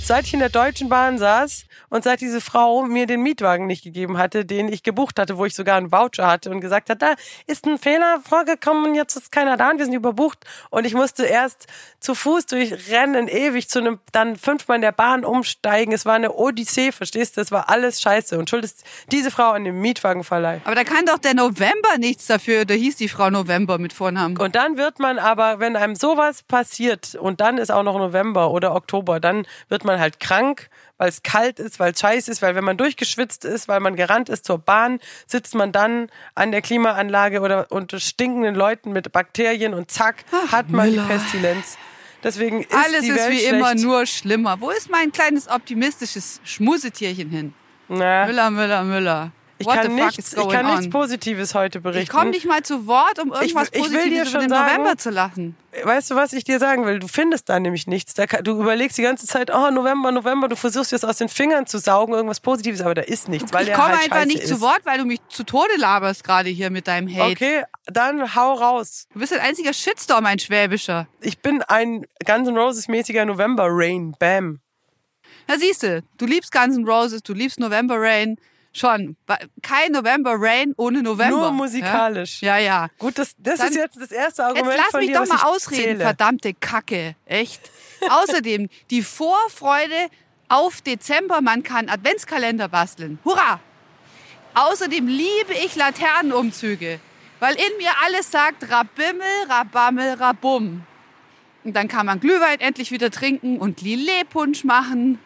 [0.05, 1.65] seit ich in der Deutschen Bahn saß
[1.97, 5.47] und seit diese Frau mir den Mietwagen nicht gegeben hatte, den ich gebucht hatte, wo
[5.47, 7.15] ich sogar einen Voucher hatte und gesagt hat, da
[7.47, 10.45] ist ein Fehler vorgekommen jetzt ist keiner da und wir sind überbucht.
[10.71, 11.67] Und ich musste erst
[12.01, 15.93] zu Fuß durchrennen, ewig zu einem, dann fünfmal in der Bahn umsteigen.
[15.93, 17.41] Es war eine Odyssee, verstehst du?
[17.41, 20.61] Es war alles scheiße und schuld ist diese Frau an dem Mietwagenverleih.
[20.65, 22.65] Aber da kann doch der November nichts dafür.
[22.65, 24.37] Da hieß die Frau November mit Vornamen.
[24.37, 28.51] Und dann wird man aber, wenn einem sowas passiert und dann ist auch noch November
[28.51, 32.43] oder Oktober, dann wird man halt krank, weil es kalt ist, weil es scheiße ist,
[32.43, 36.53] weil wenn man durchgeschwitzt ist, weil man gerannt ist zur Bahn, sitzt man dann an
[36.53, 41.03] der Klimaanlage oder unter stinkenden Leuten mit Bakterien und zack, hat man Müller.
[41.03, 41.79] die Pestilenz.
[42.23, 43.53] Deswegen ist Alles die ist Welt wie schlecht.
[43.53, 44.61] immer nur schlimmer.
[44.61, 47.55] Wo ist mein kleines optimistisches Schmusetierchen hin?
[47.89, 49.31] Na, Müller, Müller, Müller.
[49.59, 50.91] Ich What kann, nichts, ich kann nichts?
[50.91, 52.03] Positives heute berichten.
[52.03, 54.51] Ich komme nicht mal zu Wort, um irgendwas ich will dir Positives schon über den
[54.51, 55.57] sagen- November zu lachen.
[55.83, 56.99] Weißt du, was ich dir sagen will?
[56.99, 58.15] Du findest da nämlich nichts.
[58.15, 61.67] Da, du überlegst die ganze Zeit, oh, November, November, du versuchst jetzt aus den Fingern
[61.67, 64.49] zu saugen, irgendwas Positives, aber da ist nichts, weil ich komme halt einfach nicht ist.
[64.49, 67.31] zu Wort, weil du mich zu Tode laberst gerade hier mit deinem Hate.
[67.33, 69.07] Okay, dann hau raus.
[69.13, 71.09] Du bist ein einziger Shitstorm, ein schwäbischer.
[71.21, 74.15] Ich bin ein Guns N' Roses mäßiger November Rain.
[74.19, 74.61] Bam.
[75.49, 78.37] Na siehste, du liebst Guns N' Roses, du liebst November Rain.
[78.77, 79.17] Schon.
[79.63, 81.37] Kein November Rain ohne November.
[81.37, 82.43] Nur musikalisch.
[82.43, 82.65] Ja, ja.
[82.85, 82.89] ja.
[82.99, 85.27] Gut, das, das Dann- ist jetzt das erste Jetzt Argument lass von mich dir, doch
[85.27, 86.01] mal ausreden, zähle.
[86.05, 87.17] verdammte Kacke.
[87.25, 87.71] Echt.
[88.11, 90.09] Außerdem die Vorfreude
[90.49, 91.41] auf Dezember.
[91.41, 93.19] Man kann Adventskalender basteln.
[93.25, 93.61] Hurra!
[94.55, 97.01] Außerdem liebe ich Laternenumzüge,
[97.41, 100.83] weil in mir alles sagt Rabimmel, Rabammel, Rabum.
[101.65, 105.19] Und dann kann man Glühwein endlich wieder trinken und Lillet-Punsch machen.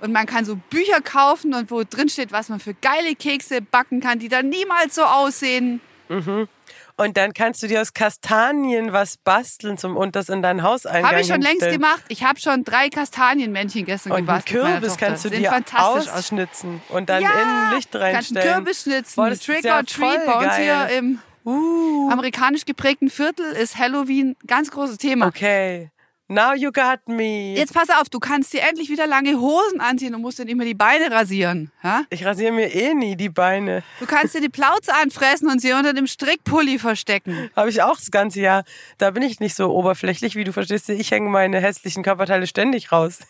[0.00, 3.62] Und man kann so Bücher kaufen und wo drin steht, was man für geile Kekse
[3.62, 5.80] backen kann, die dann niemals so aussehen.
[6.08, 11.10] Und dann kannst du dir aus Kastanien was basteln zum, und das in dein Hauseingang
[11.10, 12.02] Habe ich schon längst gemacht.
[12.08, 14.62] Ich habe schon drei Kastanienmännchen gestern Und gebastelt.
[14.62, 18.54] meiner Kürbis kannst du dir ausschnitzen und dann ja, in Licht kannst reinstellen.
[18.54, 19.14] Kürbis schnitzen.
[19.16, 24.34] Boah, Trick ja or Treat bei uns hier im Uh, amerikanisch geprägten Viertel ist Halloween
[24.48, 25.28] ganz großes Thema.
[25.28, 25.92] okay.
[26.28, 27.54] Now you got me.
[27.54, 30.56] Jetzt pass auf, du kannst dir endlich wieder lange Hosen anziehen und musst dir nicht
[30.56, 31.70] mehr die Beine rasieren.
[31.84, 32.02] Ja?
[32.10, 33.84] Ich rasiere mir eh nie die Beine.
[34.00, 37.48] Du kannst dir die Plauze anfressen und sie unter dem Strickpulli verstecken.
[37.54, 38.64] Habe ich auch das ganze Jahr.
[38.98, 40.88] Da bin ich nicht so oberflächlich, wie du verstehst.
[40.88, 43.20] Ich hänge meine hässlichen Körperteile ständig raus.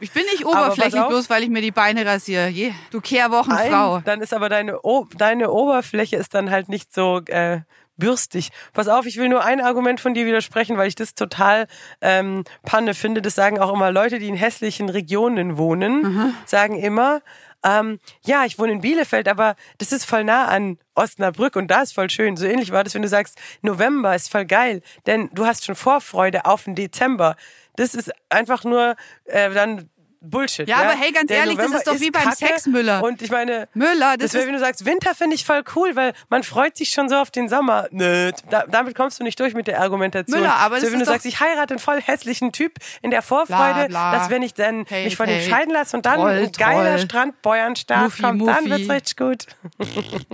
[0.00, 2.48] Ich bin nicht oberflächlich, bloß weil ich mir die Beine rasiere.
[2.48, 3.96] Je, du Kehrwochenfrau.
[3.96, 7.60] Ein, dann ist aber deine, o deine Oberfläche ist dann halt nicht so äh,
[7.96, 8.50] bürstig.
[8.72, 11.66] Pass auf, ich will nur ein Argument von dir widersprechen, weil ich das total
[12.00, 13.22] ähm, Panne finde.
[13.22, 17.20] Das sagen auch immer Leute, die in hässlichen Regionen wohnen, sagen immer,
[17.64, 21.82] ähm, ja, ich wohne in Bielefeld, aber das ist voll nah an Osnabrück und da
[21.82, 22.36] ist voll schön.
[22.36, 25.76] So ähnlich war das, wenn du sagst, November ist voll geil, denn du hast schon
[25.76, 27.36] Vorfreude auf den Dezember.
[27.76, 29.88] Das ist einfach nur äh, dann
[30.24, 30.68] Bullshit.
[30.68, 33.02] Ja, aber hey, ganz Der ehrlich, das November ist doch wie beim Kacke Sex, Müller.
[33.02, 35.96] Und ich meine, Müller, das das wäre, wenn du sagst, Winter finde ich voll cool,
[35.96, 37.88] weil man freut sich schon so auf den Sommer.
[37.90, 40.38] Nö, da, damit kommst du nicht durch mit der Argumentation.
[40.40, 43.10] Müller, aber so, das wenn ist du sagst, ich heirate einen voll hässlichen Typ in
[43.10, 44.12] der Vorfreude, Bla, bla.
[44.18, 45.50] dass wenn ich dann Hey, mich von ihm hey.
[45.50, 46.98] scheiden lasse und dann Toll, ein geiler.
[46.98, 48.70] Strandbäuernstart kommt, dann Muffi.
[48.70, 49.46] wird's richtig gut.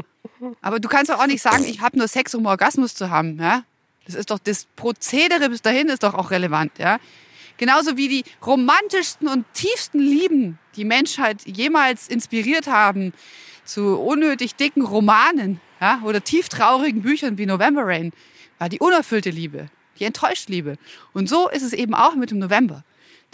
[0.63, 3.39] Aber du kannst doch auch nicht sagen, ich habe nur Sex, um Orgasmus zu haben.
[3.41, 3.63] Ja?
[4.07, 6.73] Das ist doch das Prozedere bis dahin ist doch auch relevant.
[6.79, 6.99] Ja?
[7.59, 13.13] Genauso wie die romantischsten und tiefsten Lieben die Menschheit jemals inspiriert haben
[13.65, 16.01] zu unnötig dicken Romanen ja?
[16.05, 18.13] oder tieftraurigen Büchern wie November Rain,
[18.59, 19.69] war die unerfüllte Liebe,
[19.99, 20.79] die enttäuschte Liebe.
[21.13, 22.85] Und so ist es eben auch mit dem November.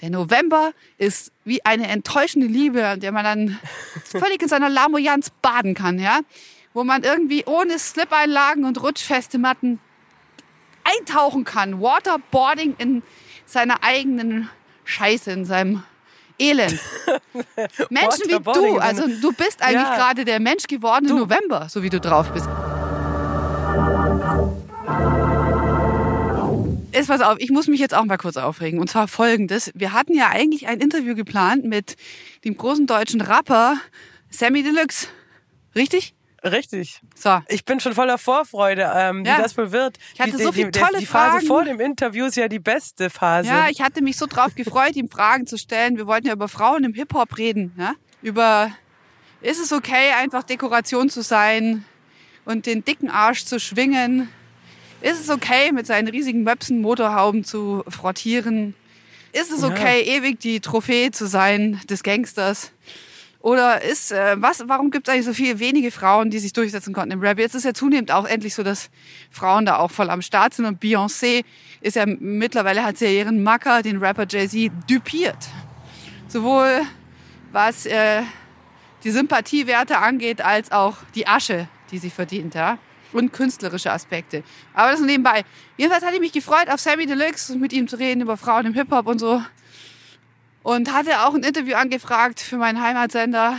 [0.01, 3.59] Der November ist wie eine enttäuschende Liebe, an der man dann
[4.05, 6.21] völlig in seiner Lamoyanz baden kann, ja?
[6.73, 9.79] Wo man irgendwie ohne Slip-Einlagen und rutschfeste Matten
[10.83, 11.81] eintauchen kann.
[11.81, 13.03] Waterboarding in
[13.47, 14.49] seiner eigenen
[14.85, 15.83] Scheiße, in seinem
[16.39, 16.79] Elend.
[17.91, 19.95] Menschen wie du, also du bist eigentlich Ja.
[19.97, 21.19] gerade der Mensch gewordene Du.
[21.19, 22.49] November, so wie du drauf bist.
[26.93, 28.79] Jetzt pass auf, ich muss mich jetzt auch mal kurz aufregen.
[28.79, 29.73] Und zwar folgendes.
[29.75, 31.97] Wir hatten ja eigentlich ein Interview geplant mit
[32.45, 33.77] dem großen deutschen Rapper
[34.31, 35.09] Sammy Deluxe.
[35.75, 36.15] Richtig?
[36.45, 37.01] Richtig.
[37.17, 37.41] So.
[37.49, 39.39] Ich bin schon voller Vorfreude, ähm, Ja.
[39.39, 39.99] wie das wohl wird.
[40.13, 41.47] Ich hatte die, so viele die, tolle die Phase Fragen.
[41.47, 43.49] vor dem Interview ist ja die beste Phase.
[43.49, 45.97] Ja, ich hatte mich so drauf gefreut, ihm Fragen zu stellen.
[45.97, 47.73] Wir wollten ja über Frauen im Hip-Hop reden.
[47.79, 47.95] Ja?
[48.21, 48.71] Über,
[49.41, 51.85] ist es okay, einfach Dekoration zu sein
[52.45, 54.29] und den dicken Arsch zu schwingen?
[55.01, 58.75] Ist es okay, mit seinen riesigen Möpsen Motorhauben zu frottieren?
[59.33, 62.71] Ist es okay, ewig die Trophäe zu sein des Gangsters?
[63.45, 66.95] Oder ist, äh, was, warum gibt es eigentlich so viele wenige Frauen, die sich durchsetzen
[66.95, 67.39] konnten im Rap?
[67.39, 68.89] Jetzt ist ja zunehmend auch endlich so, dass
[69.31, 71.45] Frauen da auch voll am Start sind und Beyoncé
[71.83, 75.37] ist ja mittlerweile hat sie ja ihren Macker, den Rapper Jay-Z, düpiert.
[76.27, 76.87] Sowohl
[77.53, 78.23] was äh,
[79.05, 82.79] die Sympathiewerte angeht, als auch die Asche, die sie verdient, ja.
[83.13, 84.43] Und künstlerische Aspekte.
[84.73, 85.45] Aber das nebenbei.
[85.77, 88.73] Jedenfalls hatte ich mich gefreut, auf Sammy Deluxe mit ihm zu reden über Frauen im
[88.73, 89.43] Hip-Hop und so.
[90.65, 93.59] Und hatte auch ein Interview angefragt für meinen Heimatsender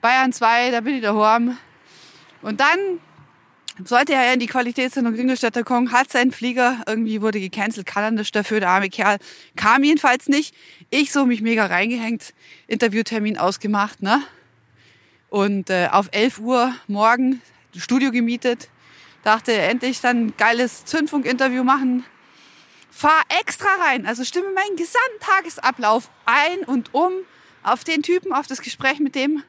[0.00, 1.58] Bayern 2, da bin ich daheim.
[2.40, 2.78] Und dann
[3.84, 8.10] sollte er in die Qualitätssendung Ringelstädter kommen, hat seinen Flieger, irgendwie wurde gecancelt, kann er
[8.10, 9.18] nicht dafür, der arme Kerl
[9.54, 10.54] kam jedenfalls nicht.
[10.88, 12.32] Ich so mich mega reingehängt,
[12.68, 14.22] Interviewtermin ausgemacht, ne?
[15.28, 17.42] Und äh, auf 11 Uhr morgen
[17.76, 18.70] Studio gemietet,
[19.24, 22.06] dachte endlich dann geiles Zündfunk-Interview machen.
[22.96, 27.12] Fahr extra rein, also stimme meinen gesamten Tagesablauf ein und um
[27.64, 29.42] auf den Typen, auf das Gespräch mit dem.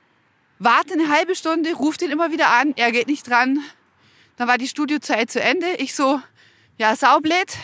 [0.57, 3.63] Warte eine halbe Stunde, ruf den immer wieder an, er geht nicht dran.
[4.35, 5.75] Dann war die Studiozeit zu Ende.
[5.77, 6.19] Ich so,
[6.79, 7.55] ja, saublöd,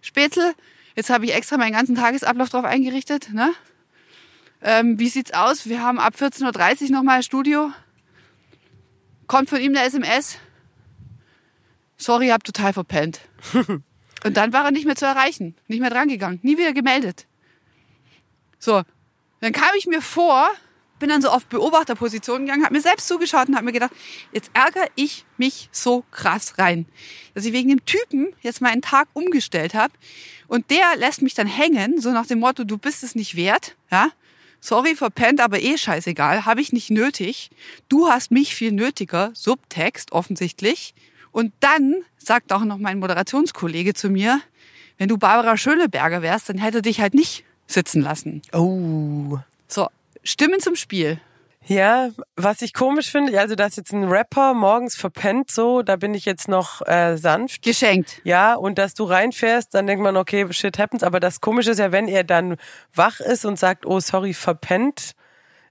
[0.00, 0.54] Spätzle.
[0.96, 3.30] Jetzt habe ich extra meinen ganzen Tagesablauf drauf eingerichtet.
[3.34, 3.52] Ne?
[4.62, 5.68] Ähm, wie sieht's aus?
[5.68, 7.70] Wir haben ab 14.30 Uhr nochmal Studio.
[9.26, 10.38] Kommt von ihm eine SMS.
[11.98, 13.20] Sorry, hab total verpennt.
[14.24, 15.54] Und dann war er nicht mehr zu erreichen.
[15.68, 16.40] Nicht mehr drangegangen.
[16.42, 17.26] Nie wieder gemeldet.
[18.58, 18.82] So.
[19.40, 20.48] Dann kam ich mir vor,
[20.98, 23.92] bin dann so auf Beobachterposition gegangen, habe mir selbst zugeschaut und habe mir gedacht,
[24.32, 26.86] jetzt ärgere ich mich so krass rein,
[27.34, 29.92] dass ich wegen dem Typen jetzt meinen Tag umgestellt habe
[30.48, 33.76] und der lässt mich dann hängen, so nach dem Motto, du bist es nicht wert,
[33.90, 34.10] ja?
[34.60, 37.50] Sorry, verpennt, aber eh scheißegal, habe ich nicht nötig.
[37.90, 40.94] Du hast mich viel nötiger, Subtext offensichtlich.
[41.34, 44.40] Und dann sagt auch noch mein Moderationskollege zu mir,
[44.98, 48.40] wenn du Barbara Schöneberger wärst, dann hätte dich halt nicht sitzen lassen.
[48.52, 49.38] Oh.
[49.66, 49.88] So,
[50.22, 51.20] Stimmen zum Spiel.
[51.66, 56.14] Ja, was ich komisch finde, also dass jetzt ein Rapper morgens verpennt, so, da bin
[56.14, 57.62] ich jetzt noch äh, sanft.
[57.62, 58.20] Geschenkt.
[58.22, 61.02] Ja, und dass du reinfährst, dann denkt man, okay, shit happens.
[61.02, 62.58] Aber das Komische ist ja, wenn er dann
[62.94, 65.16] wach ist und sagt, oh, sorry, verpennt,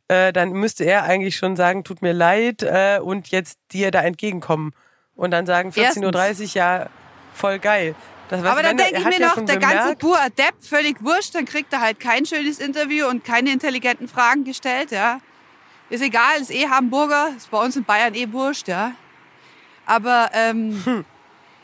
[0.09, 4.01] äh, dann müsste er eigentlich schon sagen, tut mir leid äh, und jetzt dir da
[4.01, 4.73] entgegenkommen.
[5.15, 6.89] Und dann sagen 14.30 Uhr, ja,
[7.33, 7.95] voll geil.
[8.29, 11.45] Das, Aber dann denke ich mir ja noch, der ganze pur Adept, völlig wurscht, dann
[11.45, 15.19] kriegt er halt kein schönes Interview und keine intelligenten Fragen gestellt, ja.
[15.89, 18.93] Ist egal, ist eh Hamburger, ist bei uns in Bayern eh wurscht, ja.
[19.85, 21.05] Aber, ähm, Hm.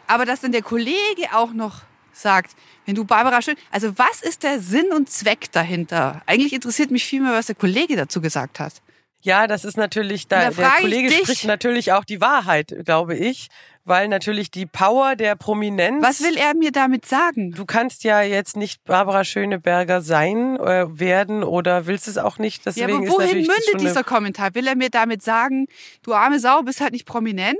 [0.05, 1.81] aber dass dann der Kollege auch noch
[2.12, 2.51] sagt,
[2.85, 6.21] wenn du Barbara Schön, also was ist der Sinn und Zweck dahinter?
[6.25, 8.73] Eigentlich interessiert mich viel mehr, was der Kollege dazu gesagt hat.
[9.21, 13.49] Ja, das ist natürlich, da, da der Kollege spricht natürlich auch die Wahrheit, glaube ich,
[13.84, 16.03] weil natürlich die Power der Prominenz.
[16.03, 17.51] Was will er mir damit sagen?
[17.51, 22.65] Du kannst ja jetzt nicht Barbara Schöneberger sein, äh, werden oder willst es auch nicht.
[22.65, 24.55] Ja, Deswegen aber ist wohin mündet dieser Kommentar?
[24.55, 25.67] Will er mir damit sagen,
[26.03, 27.60] du arme Sau, bist halt nicht prominent?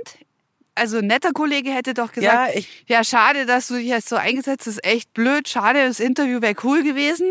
[0.74, 4.08] Also ein netter Kollege hätte doch gesagt, Ja, ja, ich- schade, dass du dich jetzt
[4.08, 7.26] so eingesetzt hast, ist echt blöd, schade, das Interview wäre cool gewesen.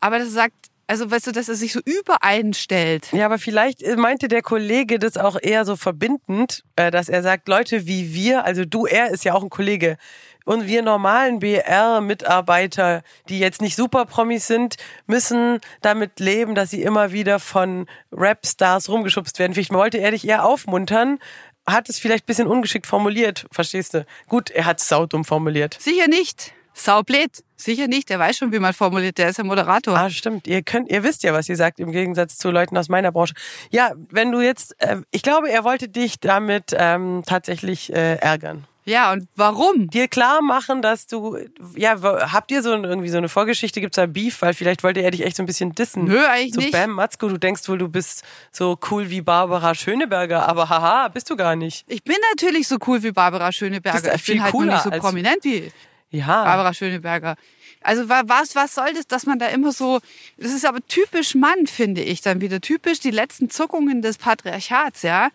[0.00, 3.12] Aber das sagt, also weißt du, dass er sich so übereinstellt.
[3.12, 7.22] Ja, aber vielleicht äh, meinte der Kollege das auch eher so verbindend, äh, dass er
[7.22, 9.98] sagt, Leute wie wir, also du, er ist ja auch ein Kollege,
[10.44, 14.76] und wir normalen BR-Mitarbeiter, die jetzt nicht super Promis sind,
[15.06, 19.54] müssen damit leben, dass sie immer wieder von Rap-Stars rumgeschubst werden.
[19.54, 21.20] Vielleicht wollte er dich eher aufmuntern,
[21.68, 24.04] hat es vielleicht ein bisschen ungeschickt formuliert, verstehst du?
[24.26, 25.76] Gut, er hat es saudumm formuliert.
[25.78, 26.52] Sicher nicht.
[26.74, 27.44] Saublöd.
[27.60, 28.08] Sicher nicht.
[28.08, 29.18] Der weiß schon, wie man formuliert.
[29.18, 29.96] Der ist ja Moderator.
[29.96, 30.46] Ah, stimmt.
[30.46, 33.34] Ihr könnt, ihr wisst ja, was ihr sagt, im Gegensatz zu Leuten aus meiner Branche.
[33.70, 38.66] Ja, wenn du jetzt, äh, ich glaube, er wollte dich damit ähm, tatsächlich äh, ärgern.
[38.84, 39.90] Ja, und warum?
[39.90, 41.38] Dir klar machen, dass du,
[41.76, 42.00] ja,
[42.32, 45.24] habt ihr so irgendwie so eine Vorgeschichte, gibt's da Beef, weil vielleicht wollte er dich
[45.24, 46.04] echt so ein bisschen dissen.
[46.04, 46.72] Nö, eigentlich so, nicht.
[46.72, 51.28] Bam, Matzko, du denkst wohl, du bist so cool wie Barbara Schöneberger, aber haha, bist
[51.28, 51.84] du gar nicht.
[51.88, 54.14] Ich bin natürlich so cool wie Barbara Schöneberger.
[54.14, 55.70] Ich bin halt nur nicht so prominent wie
[56.10, 56.44] Ja.
[56.44, 57.36] Barbara Schöneberger.
[57.82, 60.00] Also wa- was, was soll das, dass man da immer so,
[60.36, 62.60] das ist aber typisch Mann, finde ich dann wieder.
[62.60, 65.30] Typisch die letzten Zuckungen des Patriarchats, ja.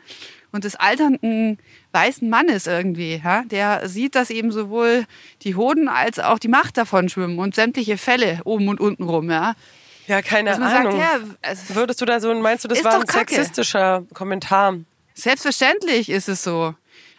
[0.52, 1.58] Und des alternden
[1.92, 3.44] weißen Mannes irgendwie, ja.
[3.46, 5.06] Der sieht, dass eben sowohl
[5.42, 9.30] die Hoden als auch die Macht davon schwimmen und sämtliche Fälle oben und unten rum,
[9.32, 9.56] ja.
[10.08, 10.70] ja, keine Ahnung.
[10.70, 14.76] sagt, ja, also, Würdest du da so, meinst du, das Ist war ein sexistischer Kommentar?
[15.16, 16.76] Selbstverständlich ist es so.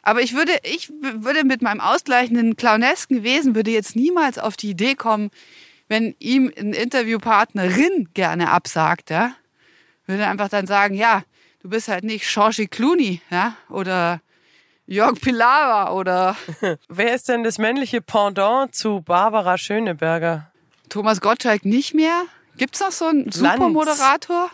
[0.07, 4.71] Aber ich würde, ich würde mit meinem ausgleichenden clownesken Wesen würde jetzt niemals auf die
[4.71, 5.33] Idee kommen,
[5.89, 9.33] wenn ihm ein Interviewpartnerin gerne absagt, ja,
[10.07, 11.25] würde einfach dann sagen, ja,
[11.61, 14.21] du bist halt nicht George Clooney, ja, oder
[14.87, 16.37] Jörg Pilawa oder
[16.89, 20.53] Wer ist denn das männliche Pendant zu Barbara Schöneberger?
[20.89, 22.27] Thomas Gottschalk nicht mehr?
[22.57, 24.53] Gibt's noch so einen Supermoderator?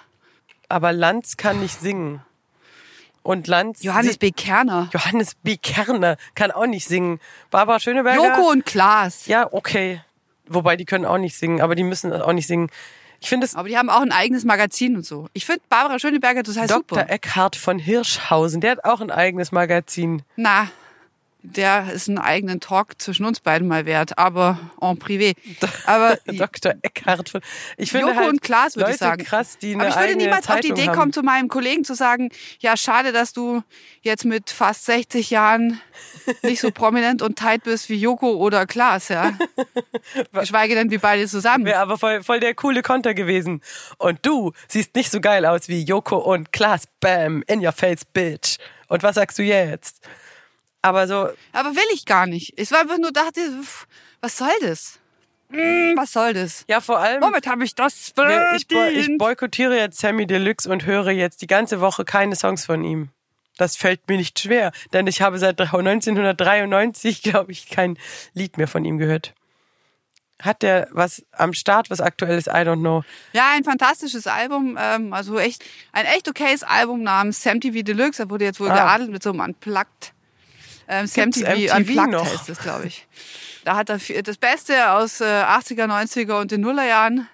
[0.71, 2.23] Aber Lanz kann nicht singen.
[3.23, 3.83] Und Lanz.
[3.83, 4.33] Johannes B.
[4.33, 4.89] Kerner.
[4.93, 5.57] Johannes B.
[5.57, 7.21] Kerner kann auch nicht singen.
[7.51, 8.37] Barbara Schöneberger.
[8.37, 9.27] Joko und Klaas.
[9.27, 10.01] Ja, okay.
[10.49, 12.69] Wobei, die können auch nicht singen, aber die müssen auch nicht singen.
[13.21, 15.29] Ich finde es Aber die haben auch ein eigenes Magazin und so.
[15.33, 16.79] Ich finde Barbara Schöneberger total Dr.
[16.79, 17.09] super.
[17.09, 20.23] Eckhard von Hirschhausen, der hat auch ein eigenes Magazin.
[20.35, 20.69] Na,
[21.43, 25.35] der ist einen eigenen Talk zwischen uns beiden mal wert, aber en privé.
[25.87, 26.75] Aber Dr.
[26.83, 27.41] Eckhard von.
[27.77, 29.25] Ich finde Joko halt und Klaas würde ich sagen.
[29.25, 30.99] krass, die aber ich würde niemals auf die Zeitung Idee haben.
[30.99, 33.63] kommen, zu meinem Kollegen zu sagen, ja, schade, dass du
[34.03, 35.81] jetzt mit fast 60 Jahren
[36.43, 39.33] nicht so prominent und tight bist wie Joko oder Klaas, ja.
[40.33, 41.65] Geschweige denn wie beide zusammen.
[41.65, 43.63] Wäre aber voll, voll der coole Konter gewesen.
[43.99, 46.85] Und du siehst nicht so geil aus wie Joko und Klaas.
[47.01, 48.59] Bam, in your face, bitch.
[48.87, 50.07] Und was sagst du jetzt?
[50.83, 52.53] Aber so, Aber will ich gar nicht.
[52.59, 53.87] Ich war einfach nur dachte, pff,
[54.21, 54.99] was soll das?
[55.51, 56.65] Hm, was soll das?
[56.69, 57.23] ja, vor allem.
[57.23, 59.19] Womit habe ich das Ja, ich, boy- ich verdient?
[59.19, 63.11] boykottiere jetzt Sammy Deluxe und höre jetzt die ganze Woche keine Songs von ihm.
[63.59, 67.99] Das fällt mir nicht schwer, denn ich habe seit 1993, glaube ich, kein
[68.35, 69.35] Lied mehr von ihm gehört.
[70.41, 72.49] Hat der was am Start, was aktuell ist?
[72.49, 73.05] I don't know.
[73.33, 78.23] Ja, ein fantastisches Album, ähm, also echt ein echt okayes Album namens Sam TV Deluxe.
[78.25, 78.75] Er wurde jetzt wohl Ah.
[78.75, 80.13] geadelt mit so einem Unplugged.
[80.89, 82.33] Ähm, Sam Gibt's TV, MTV Unplugged noch?
[82.33, 83.07] heißt das, glaube ich.
[83.65, 87.29] Da hat er das Beste aus äh, 80er, 90er und den Nullerjahren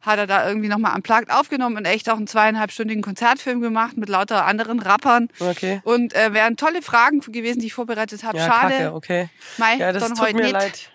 [0.00, 3.96] hat er da irgendwie nochmal am Plagt aufgenommen und echt auch einen zweieinhalbstündigen Konzertfilm gemacht
[3.96, 5.28] mit lauter anderen Rappern.
[5.38, 5.80] Okay.
[5.84, 8.36] Und äh, wären tolle Fragen gewesen, die ich vorbereitet habe.
[8.38, 8.74] Ja, Schade.
[8.74, 9.28] Kacke, okay.
[9.58, 10.52] Mei, Ja, das tut heute mir nicht.
[10.52, 10.90] leid.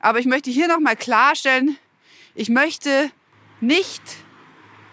[0.00, 1.78] Aber ich möchte hier nochmal klarstellen,
[2.34, 3.10] ich möchte
[3.62, 4.02] nicht,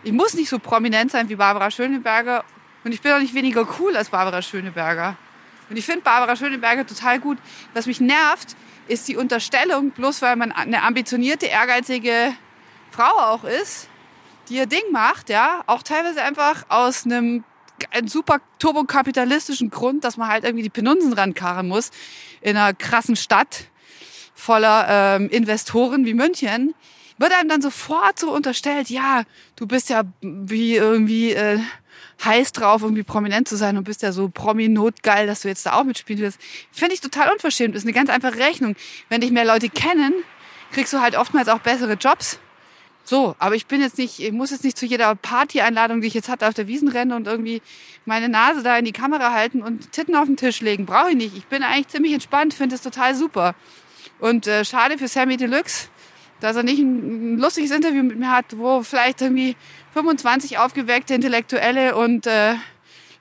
[0.03, 2.45] ich muss nicht so prominent sein wie Barbara Schöneberger
[2.85, 5.17] und ich bin auch nicht weniger cool als Barbara Schöneberger.
[5.71, 7.37] Und ich finde Barbara Schöneberger total gut.
[7.73, 8.57] Was mich nervt,
[8.89, 12.33] ist die Unterstellung, bloß weil man eine ambitionierte, ehrgeizige
[12.91, 13.87] Frau auch ist,
[14.49, 17.45] die ihr Ding macht, ja, auch teilweise einfach aus einem
[17.91, 21.91] ein super turbokapitalistischen Grund, dass man halt irgendwie die Penunsen rankarren muss
[22.41, 23.63] in einer krassen Stadt
[24.33, 26.75] voller ähm, Investoren wie München,
[27.17, 29.23] wird einem dann sofort so unterstellt, ja,
[29.55, 31.59] du bist ja wie irgendwie äh,
[32.23, 35.73] heiß drauf, irgendwie prominent zu sein und bist ja so promi-notgeil, dass du jetzt da
[35.73, 36.39] auch mitspielen willst.
[36.71, 37.75] Finde ich total unverschämt.
[37.75, 38.75] Ist eine ganz einfache Rechnung.
[39.09, 40.13] Wenn dich mehr Leute kennen,
[40.71, 42.39] kriegst du halt oftmals auch bessere Jobs.
[43.03, 46.13] So, aber ich bin jetzt nicht, ich muss jetzt nicht zu jeder Party-Einladung, die ich
[46.13, 47.61] jetzt hatte, auf der Wiesen rennen und irgendwie
[48.05, 50.85] meine Nase da in die Kamera halten und Titten auf den Tisch legen.
[50.85, 51.35] Brauche ich nicht.
[51.35, 53.55] Ich bin eigentlich ziemlich entspannt, finde es total super.
[54.19, 55.89] Und äh, schade für Sammy Deluxe,
[56.41, 59.55] dass er nicht ein, ein lustiges Interview mit mir hat, wo vielleicht irgendwie
[59.93, 62.53] 25 aufgeweckte Intellektuelle und äh,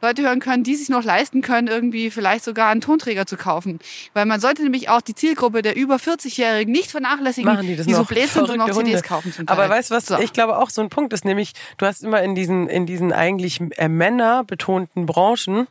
[0.02, 3.80] Leute hören können, die sich noch leisten können, irgendwie vielleicht sogar einen Tonträger zu kaufen.
[4.14, 7.85] Weil man sollte nämlich auch die Zielgruppe der über 40-Jährigen nicht vernachlässigen, Machen die das
[7.87, 8.06] so noch?
[8.09, 9.02] blöd sind und noch CDs Hunde.
[9.02, 9.56] kaufen zum Teil.
[9.59, 10.18] Aber weißt du was, So.
[10.18, 13.12] ich glaube auch so ein Punkt ist nämlich, du hast immer in diesen, in diesen
[13.12, 15.66] eigentlich äh, männerbetonten Branchen,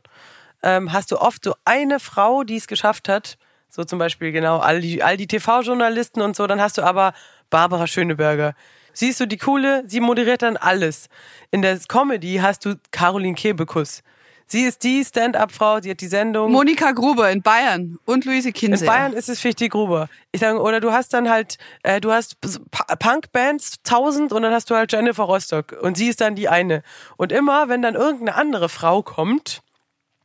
[0.61, 3.37] ähm, hast du oft so eine Frau, die es geschafft hat,
[3.69, 7.13] so zum Beispiel genau all die, all die TV-Journalisten und so, dann hast du aber
[7.49, 8.53] Barbara Schöneberger.
[8.99, 11.07] Sie ist so die coole, sie moderiert dann alles.
[11.51, 14.03] In der Comedy hast du Caroline Kebekus.
[14.45, 16.51] Sie ist die Stand-up-Frau, sie hat die Sendung.
[16.51, 18.87] Monika Gruber in Bayern und Luise In Kinseer.
[18.87, 20.09] Bayern ist es Fichte Gruber.
[20.33, 24.69] Ich sage, oder du hast dann halt, äh, du hast Punk-Bands, tausend, und dann hast
[24.69, 25.77] du halt Jennifer Rostock.
[25.81, 26.83] Und sie ist dann die eine.
[27.15, 29.61] Und immer, wenn dann irgendeine andere Frau kommt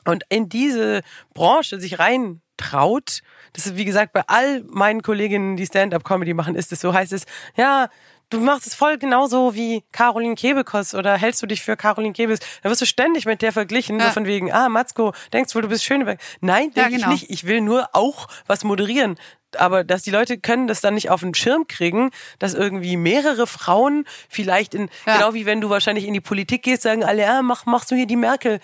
[0.05, 3.21] und in diese Branche sich reintraut,
[3.53, 7.13] das ist wie gesagt bei all meinen Kolleginnen, die Stand-up-Comedy machen, ist es so, heißt
[7.13, 7.25] es,
[7.57, 7.89] ja,
[8.35, 12.41] du machst es voll genauso wie Caroline Kebekus oder hältst du dich für Caroline Kebes,
[12.63, 14.13] dann wirst du ständig mit der verglichen, so Ja.
[14.13, 16.21] von wegen, ah, Matzko, denkst wohl, du bist Schöneberg.
[16.41, 17.13] Nein, Ja, denke genau.
[17.15, 17.31] ich nicht.
[17.31, 19.17] Ich will nur auch was moderieren.
[19.57, 23.47] Aber dass die Leute können das dann nicht auf den Schirm kriegen, dass irgendwie mehrere
[23.47, 25.17] Frauen vielleicht in, Ja.
[25.19, 27.95] genau wie wenn du wahrscheinlich in die Politik gehst, sagen alle, ja, mach, machst du
[27.95, 28.59] hier die Merkel.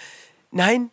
[0.50, 0.90] Nein,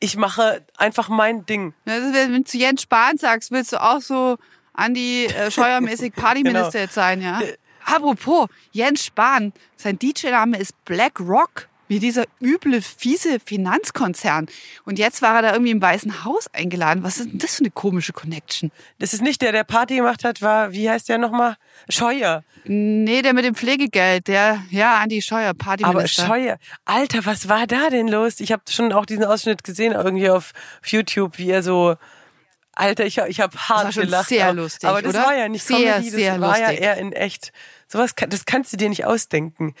[0.00, 1.72] ich mache einfach mein Ding.
[1.86, 4.36] Ja, ist, wenn du zu Jens Spahn sagst, willst du auch so
[4.74, 6.82] Andi äh, Scheuermäßig Partyminister Genau.
[6.82, 7.40] jetzt sein, ja?
[7.84, 14.46] Apropos, Jens Spahn, sein DJ-Name ist Black Rock, wie dieser üble, fiese Finanzkonzern.
[14.86, 17.02] Und jetzt war er da irgendwie im Weißen Haus eingeladen.
[17.02, 18.70] Was ist denn das für eine komische Connection?
[18.98, 21.56] Das ist nicht der, der Party gemacht hat, war, wie heißt der nochmal?
[21.90, 22.44] Scheuer.
[22.64, 26.26] Nee, der mit dem Pflegegeld, der, ja, Andi Scheuer, Aber Partyminister.
[26.26, 26.58] Scheuer.
[26.86, 28.40] Alter, was war da denn los?
[28.40, 30.52] Ich habe schon auch diesen Ausschnitt gesehen, irgendwie auf
[30.86, 31.96] YouTube, wie er so.
[32.74, 34.28] Alter, ich, hab- ich habe hart war schon gelacht.
[34.28, 35.24] sehr aber, lustig, Aber das oder?
[35.26, 36.80] war ja nicht Sehr, Comedy, das sehr war ja lustig.
[36.84, 37.52] eher in echt.
[37.88, 39.74] Sowas, kann- das kannst du dir nicht ausdenken.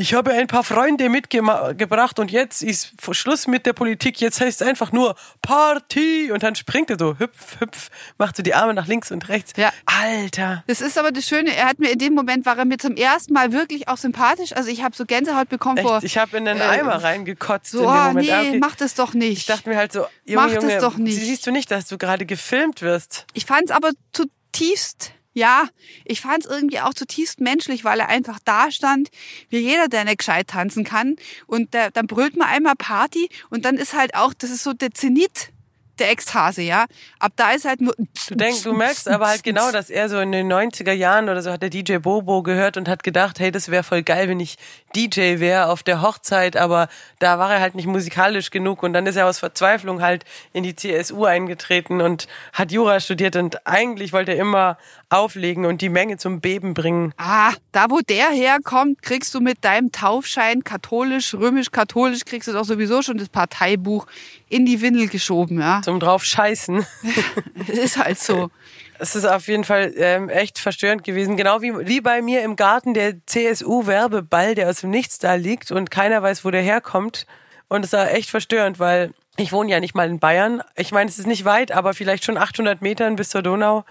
[0.00, 4.20] Ich habe ein paar Freunde mitgebracht und jetzt ist Schluss mit der Politik.
[4.20, 8.44] Jetzt heißt es einfach nur Party und dann springt er so hüpf, hüpf, macht so
[8.44, 9.54] die Arme nach links und rechts.
[9.56, 9.72] Ja.
[9.86, 10.62] Alter.
[10.68, 12.94] Das ist aber das Schöne, er hat mir in dem Moment, war er mir zum
[12.94, 14.52] ersten Mal wirklich auch sympathisch.
[14.54, 15.96] Also ich habe so Gänsehaut bekommen vor.
[15.96, 18.26] Echt, ich habe in den äh, Eimer reingekotzt So, in dem Moment.
[18.26, 18.58] nee, Ah, okay.
[18.60, 19.38] mach das doch nicht.
[19.38, 21.18] Ich dachte mir halt so, Junge, Mach das Junge, doch nicht.
[21.18, 23.26] siehst du nicht, dass du gerade gefilmt wirst?
[23.34, 25.68] Ich fand es aber zutiefst, ja,
[26.04, 29.08] ich fand es irgendwie auch zutiefst menschlich, weil er einfach da stand,
[29.50, 31.16] wie jeder, der nicht gescheit tanzen kann.
[31.46, 34.72] Und da, dann brüllt man einmal Party und dann ist halt auch, das ist so
[34.72, 35.52] der Zenit
[35.98, 36.86] der Ekstase, ja.
[37.18, 37.94] Ab da ist halt nur.
[38.28, 41.42] Du denkst, du merkst aber halt genau, dass er so in den 90er Jahren oder
[41.42, 44.40] so hat der DJ Bobo gehört und hat gedacht, hey, das wäre voll geil, wenn
[44.40, 44.56] ich
[44.94, 46.88] DJ wäre auf der Hochzeit, aber
[47.18, 50.62] da war er halt nicht musikalisch genug und dann ist er aus Verzweiflung halt in
[50.62, 54.78] die CSU eingetreten und hat Jura studiert und eigentlich wollte er immer
[55.10, 57.12] auflegen und die Menge zum Beben bringen.
[57.16, 62.64] Ah, da wo der herkommt, kriegst du mit deinem Taufschein katholisch, römisch-katholisch, kriegst du doch
[62.64, 64.06] sowieso schon das Parteibuch
[64.48, 65.80] in die Windel geschoben, ja.
[65.82, 66.86] Zum drauf scheißen.
[67.68, 68.50] Es ist halt so.
[68.98, 71.36] Es ist auf jeden Fall ähm, echt verstörend gewesen.
[71.36, 75.70] Genau wie, wie bei mir im Garten der CSU-Werbeball, der aus dem Nichts da liegt
[75.70, 77.26] und keiner weiß, wo der herkommt.
[77.68, 80.62] Und es war echt verstörend, weil ich wohne ja nicht mal in Bayern.
[80.76, 83.84] Ich meine, es ist nicht weit, aber vielleicht schon 800 Metern bis zur Donau.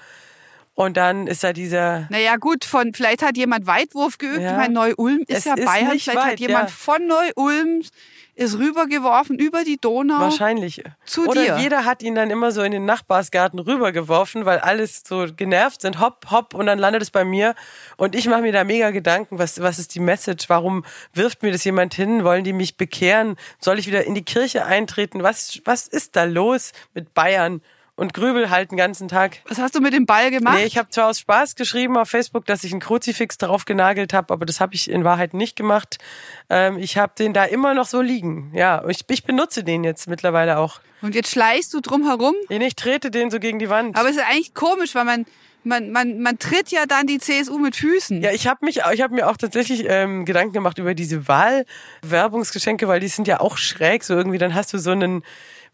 [0.78, 4.42] Und dann ist da dieser Naja, gut, von, vielleicht hat jemand Weitwurf geübt.
[4.42, 4.52] Ja.
[4.52, 5.88] Ich meine, Neu-Ulm ist Es ja ist Bayern.
[5.90, 6.76] Vielleicht hat weit, jemand ja.
[6.76, 7.82] von Neu-Ulm
[8.36, 10.20] ist rübergeworfen über die Donau.
[10.20, 10.84] Wahrscheinlich.
[11.04, 11.58] Zu Oder dir.
[11.58, 16.00] jeder hat ihn dann immer so in den Nachbarsgarten rübergeworfen, weil alles so genervt sind.
[16.00, 17.56] Hopp, hopp, und dann landet es bei mir.
[17.96, 20.48] Und ich mache mir da mega Gedanken, was, was ist die Message?
[20.48, 22.24] Warum wirft mir das jemand hin?
[22.24, 23.36] Wollen die mich bekehren?
[23.60, 25.24] Soll ich wieder in die Kirche eintreten?
[25.24, 27.62] Was, was ist da los mit Bayern?
[27.98, 29.40] Und grübel halt den ganzen Tag.
[29.50, 30.56] Was hast du mit dem Ball gemacht?
[30.56, 34.14] Nee, ich habe zwar aus Spaß geschrieben auf Facebook, dass ich einen Kruzifix drauf genagelt
[34.14, 35.98] habe, aber das habe ich in Wahrheit nicht gemacht.
[36.48, 38.52] Ähm, ich habe den da immer noch so liegen.
[38.54, 40.80] Ja, ich, ich benutze den jetzt mittlerweile auch.
[41.02, 42.36] Und jetzt schleichst du drum herum.
[42.50, 43.98] Nee, Ich trete den so gegen die Wand.
[43.98, 45.26] Aber es ist eigentlich komisch, weil man,
[45.64, 48.22] man, man, man tritt ja dann die CSU mit Füßen.
[48.22, 52.88] ja, ich habe mich, ich habe mir auch tatsächlich ähm, Gedanken gemacht über diese Wahlwerbungsgeschenke,
[52.88, 54.04] weil die sind ja auch schräg.
[54.04, 55.24] So irgendwie, dann hast du so einen,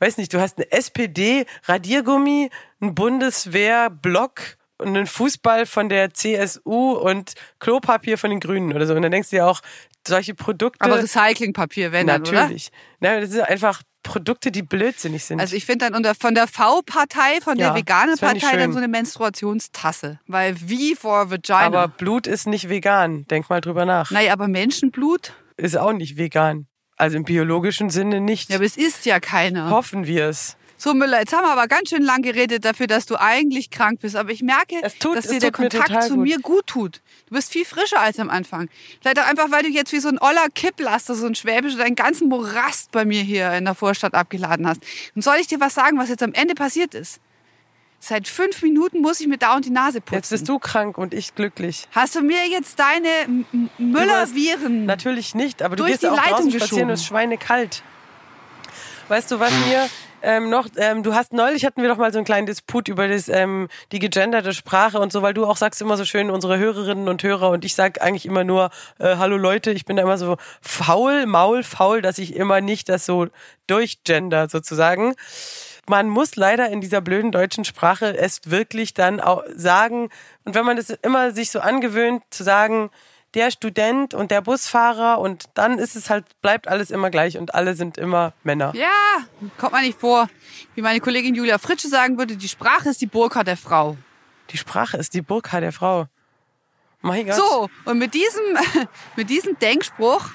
[0.04, 2.50] weiß nicht, du hast eine SPD Radiergummi,
[2.82, 4.42] einen Bundeswehr-Block
[4.78, 8.94] und einen Fußball von der CSU und Klopapier von den Grünen oder so.
[8.94, 9.62] Und dann denkst du ja auch,
[10.06, 10.84] solche Produkte.
[10.84, 12.32] Aber Recyclingpapier, wenn dann, oder?
[12.34, 12.72] natürlich.
[13.00, 15.40] Na, das sind einfach Produkte, die blödsinnig sind.
[15.40, 18.58] Also ich finde dann unter, von der V-Partei, von der Ja, veganen fänd ich Partei
[18.58, 20.20] dann so eine Menstruationstasse.
[20.28, 21.60] Weil wie for Vagina.
[21.60, 23.26] aber Blut ist nicht vegan.
[23.28, 24.12] Denk mal drüber nach.
[24.12, 25.32] naja, aber Menschenblut?
[25.56, 26.68] Ist auch nicht vegan.
[26.98, 28.50] Also im biologischen Sinne nicht.
[28.50, 29.70] Ja, aber es ist ja keiner.
[29.70, 30.56] Hoffen wir es.
[30.76, 34.02] So, Müller, jetzt haben wir aber ganz schön lang geredet dafür, dass du eigentlich krank
[34.02, 34.18] bist.
[34.18, 36.24] Aber ich merke, tut- dass dir der Kontakt zu gut.
[36.24, 37.02] mir gut tut.
[37.30, 38.68] Du bist viel frischer als am Anfang.
[39.02, 41.96] Vielleicht auch einfach, weil du jetzt wie so ein oller Kipplaster, so ein Schwäbischer, deinen
[41.96, 44.82] ganzen Morast bei mir hier in der Vorstadt abgeladen hast.
[45.16, 47.22] Und soll ich dir was sagen, was jetzt am Ende passiert ist?
[48.06, 50.16] Seit fünf Minuten muss ich mir dauernd die Nase putzen.
[50.16, 51.88] Jetzt bist du krank und ich glücklich.
[51.94, 53.46] Hast du mir jetzt deine
[53.78, 54.86] Müller-Viren?
[54.86, 56.84] Natürlich nicht, aber du gehst die auch Leitung draußen spazieren geschoben.
[56.84, 57.82] und es ist schweinekalt.
[59.08, 59.88] Weißt du, was mir
[60.22, 63.08] ähm, noch, ähm, du hast neulich hatten wir doch mal so einen kleinen Disput über
[63.08, 66.58] das, ähm, die gegenderte Sprache und so, weil du auch sagst immer so schön, unsere
[66.58, 70.04] Hörerinnen und Hörer und ich sag eigentlich immer nur, äh, hallo Leute, ich bin da
[70.04, 73.28] immer so faul, maul, faul, dass ich immer nicht das so
[73.68, 75.14] durchgender sozusagen.
[75.88, 80.10] Man muss leider in dieser blöden deutschen Sprache es wirklich dann auch sagen,
[80.46, 82.90] und wenn man das immer sich so angewöhnt zu sagen,
[83.34, 87.56] der Student und der Busfahrer und dann ist es halt, bleibt alles immer gleich und
[87.56, 88.74] alle sind immer Männer.
[88.76, 89.26] Ja,
[89.58, 90.30] kommt man nicht vor.
[90.76, 93.98] Wie meine Kollegin Julia Fritsche sagen würde, die Sprache ist die Burka der Frau.
[94.52, 96.08] Die Sprache ist die Burka der Frau.
[97.02, 97.36] Mein Gott.
[97.36, 98.44] So, und mit diesem,
[99.16, 100.26] mit diesem Denkspruch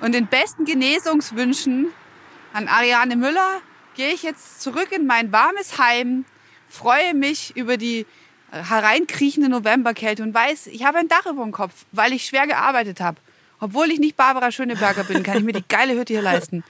[0.00, 1.88] und den besten Genesungswünschen
[2.54, 3.60] an Ariane Müller
[3.98, 6.24] gehe ich jetzt zurück in mein warmes Heim,
[6.68, 8.06] freue mich über die
[8.52, 12.46] äh, hereinkriechende Novemberkälte und weiß, ich habe ein Dach über dem Kopf, weil ich schwer
[12.46, 13.18] gearbeitet habe.
[13.60, 16.62] Obwohl ich nicht Barbara Schöneberger bin, kann ich mir die geile Hütte hier leisten.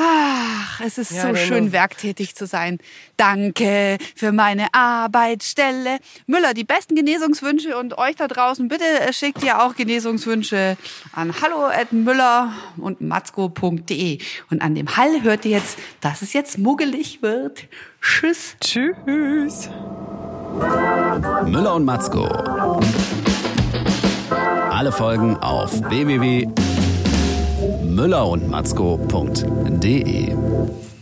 [0.00, 2.78] Ach, es ist Ja, so schön, Nov- werktätig zu sein.
[3.16, 5.98] Danke für meine Arbeitsstelle.
[6.26, 10.76] Müller, die besten Genesungswünsche und euch da draußen, bitte schickt ihr auch Genesungswünsche
[11.12, 14.18] an hallo@müller und matzko.de.
[14.50, 17.64] Und an dem Hall hört ihr jetzt, dass es jetzt muggelig wird.
[18.00, 18.54] Tschüss.
[18.60, 19.68] Tschüss.
[21.46, 22.24] Müller und Matzko.
[24.70, 25.72] Alle Folgen auf
[27.98, 30.97] www.müllerundmatzko.de.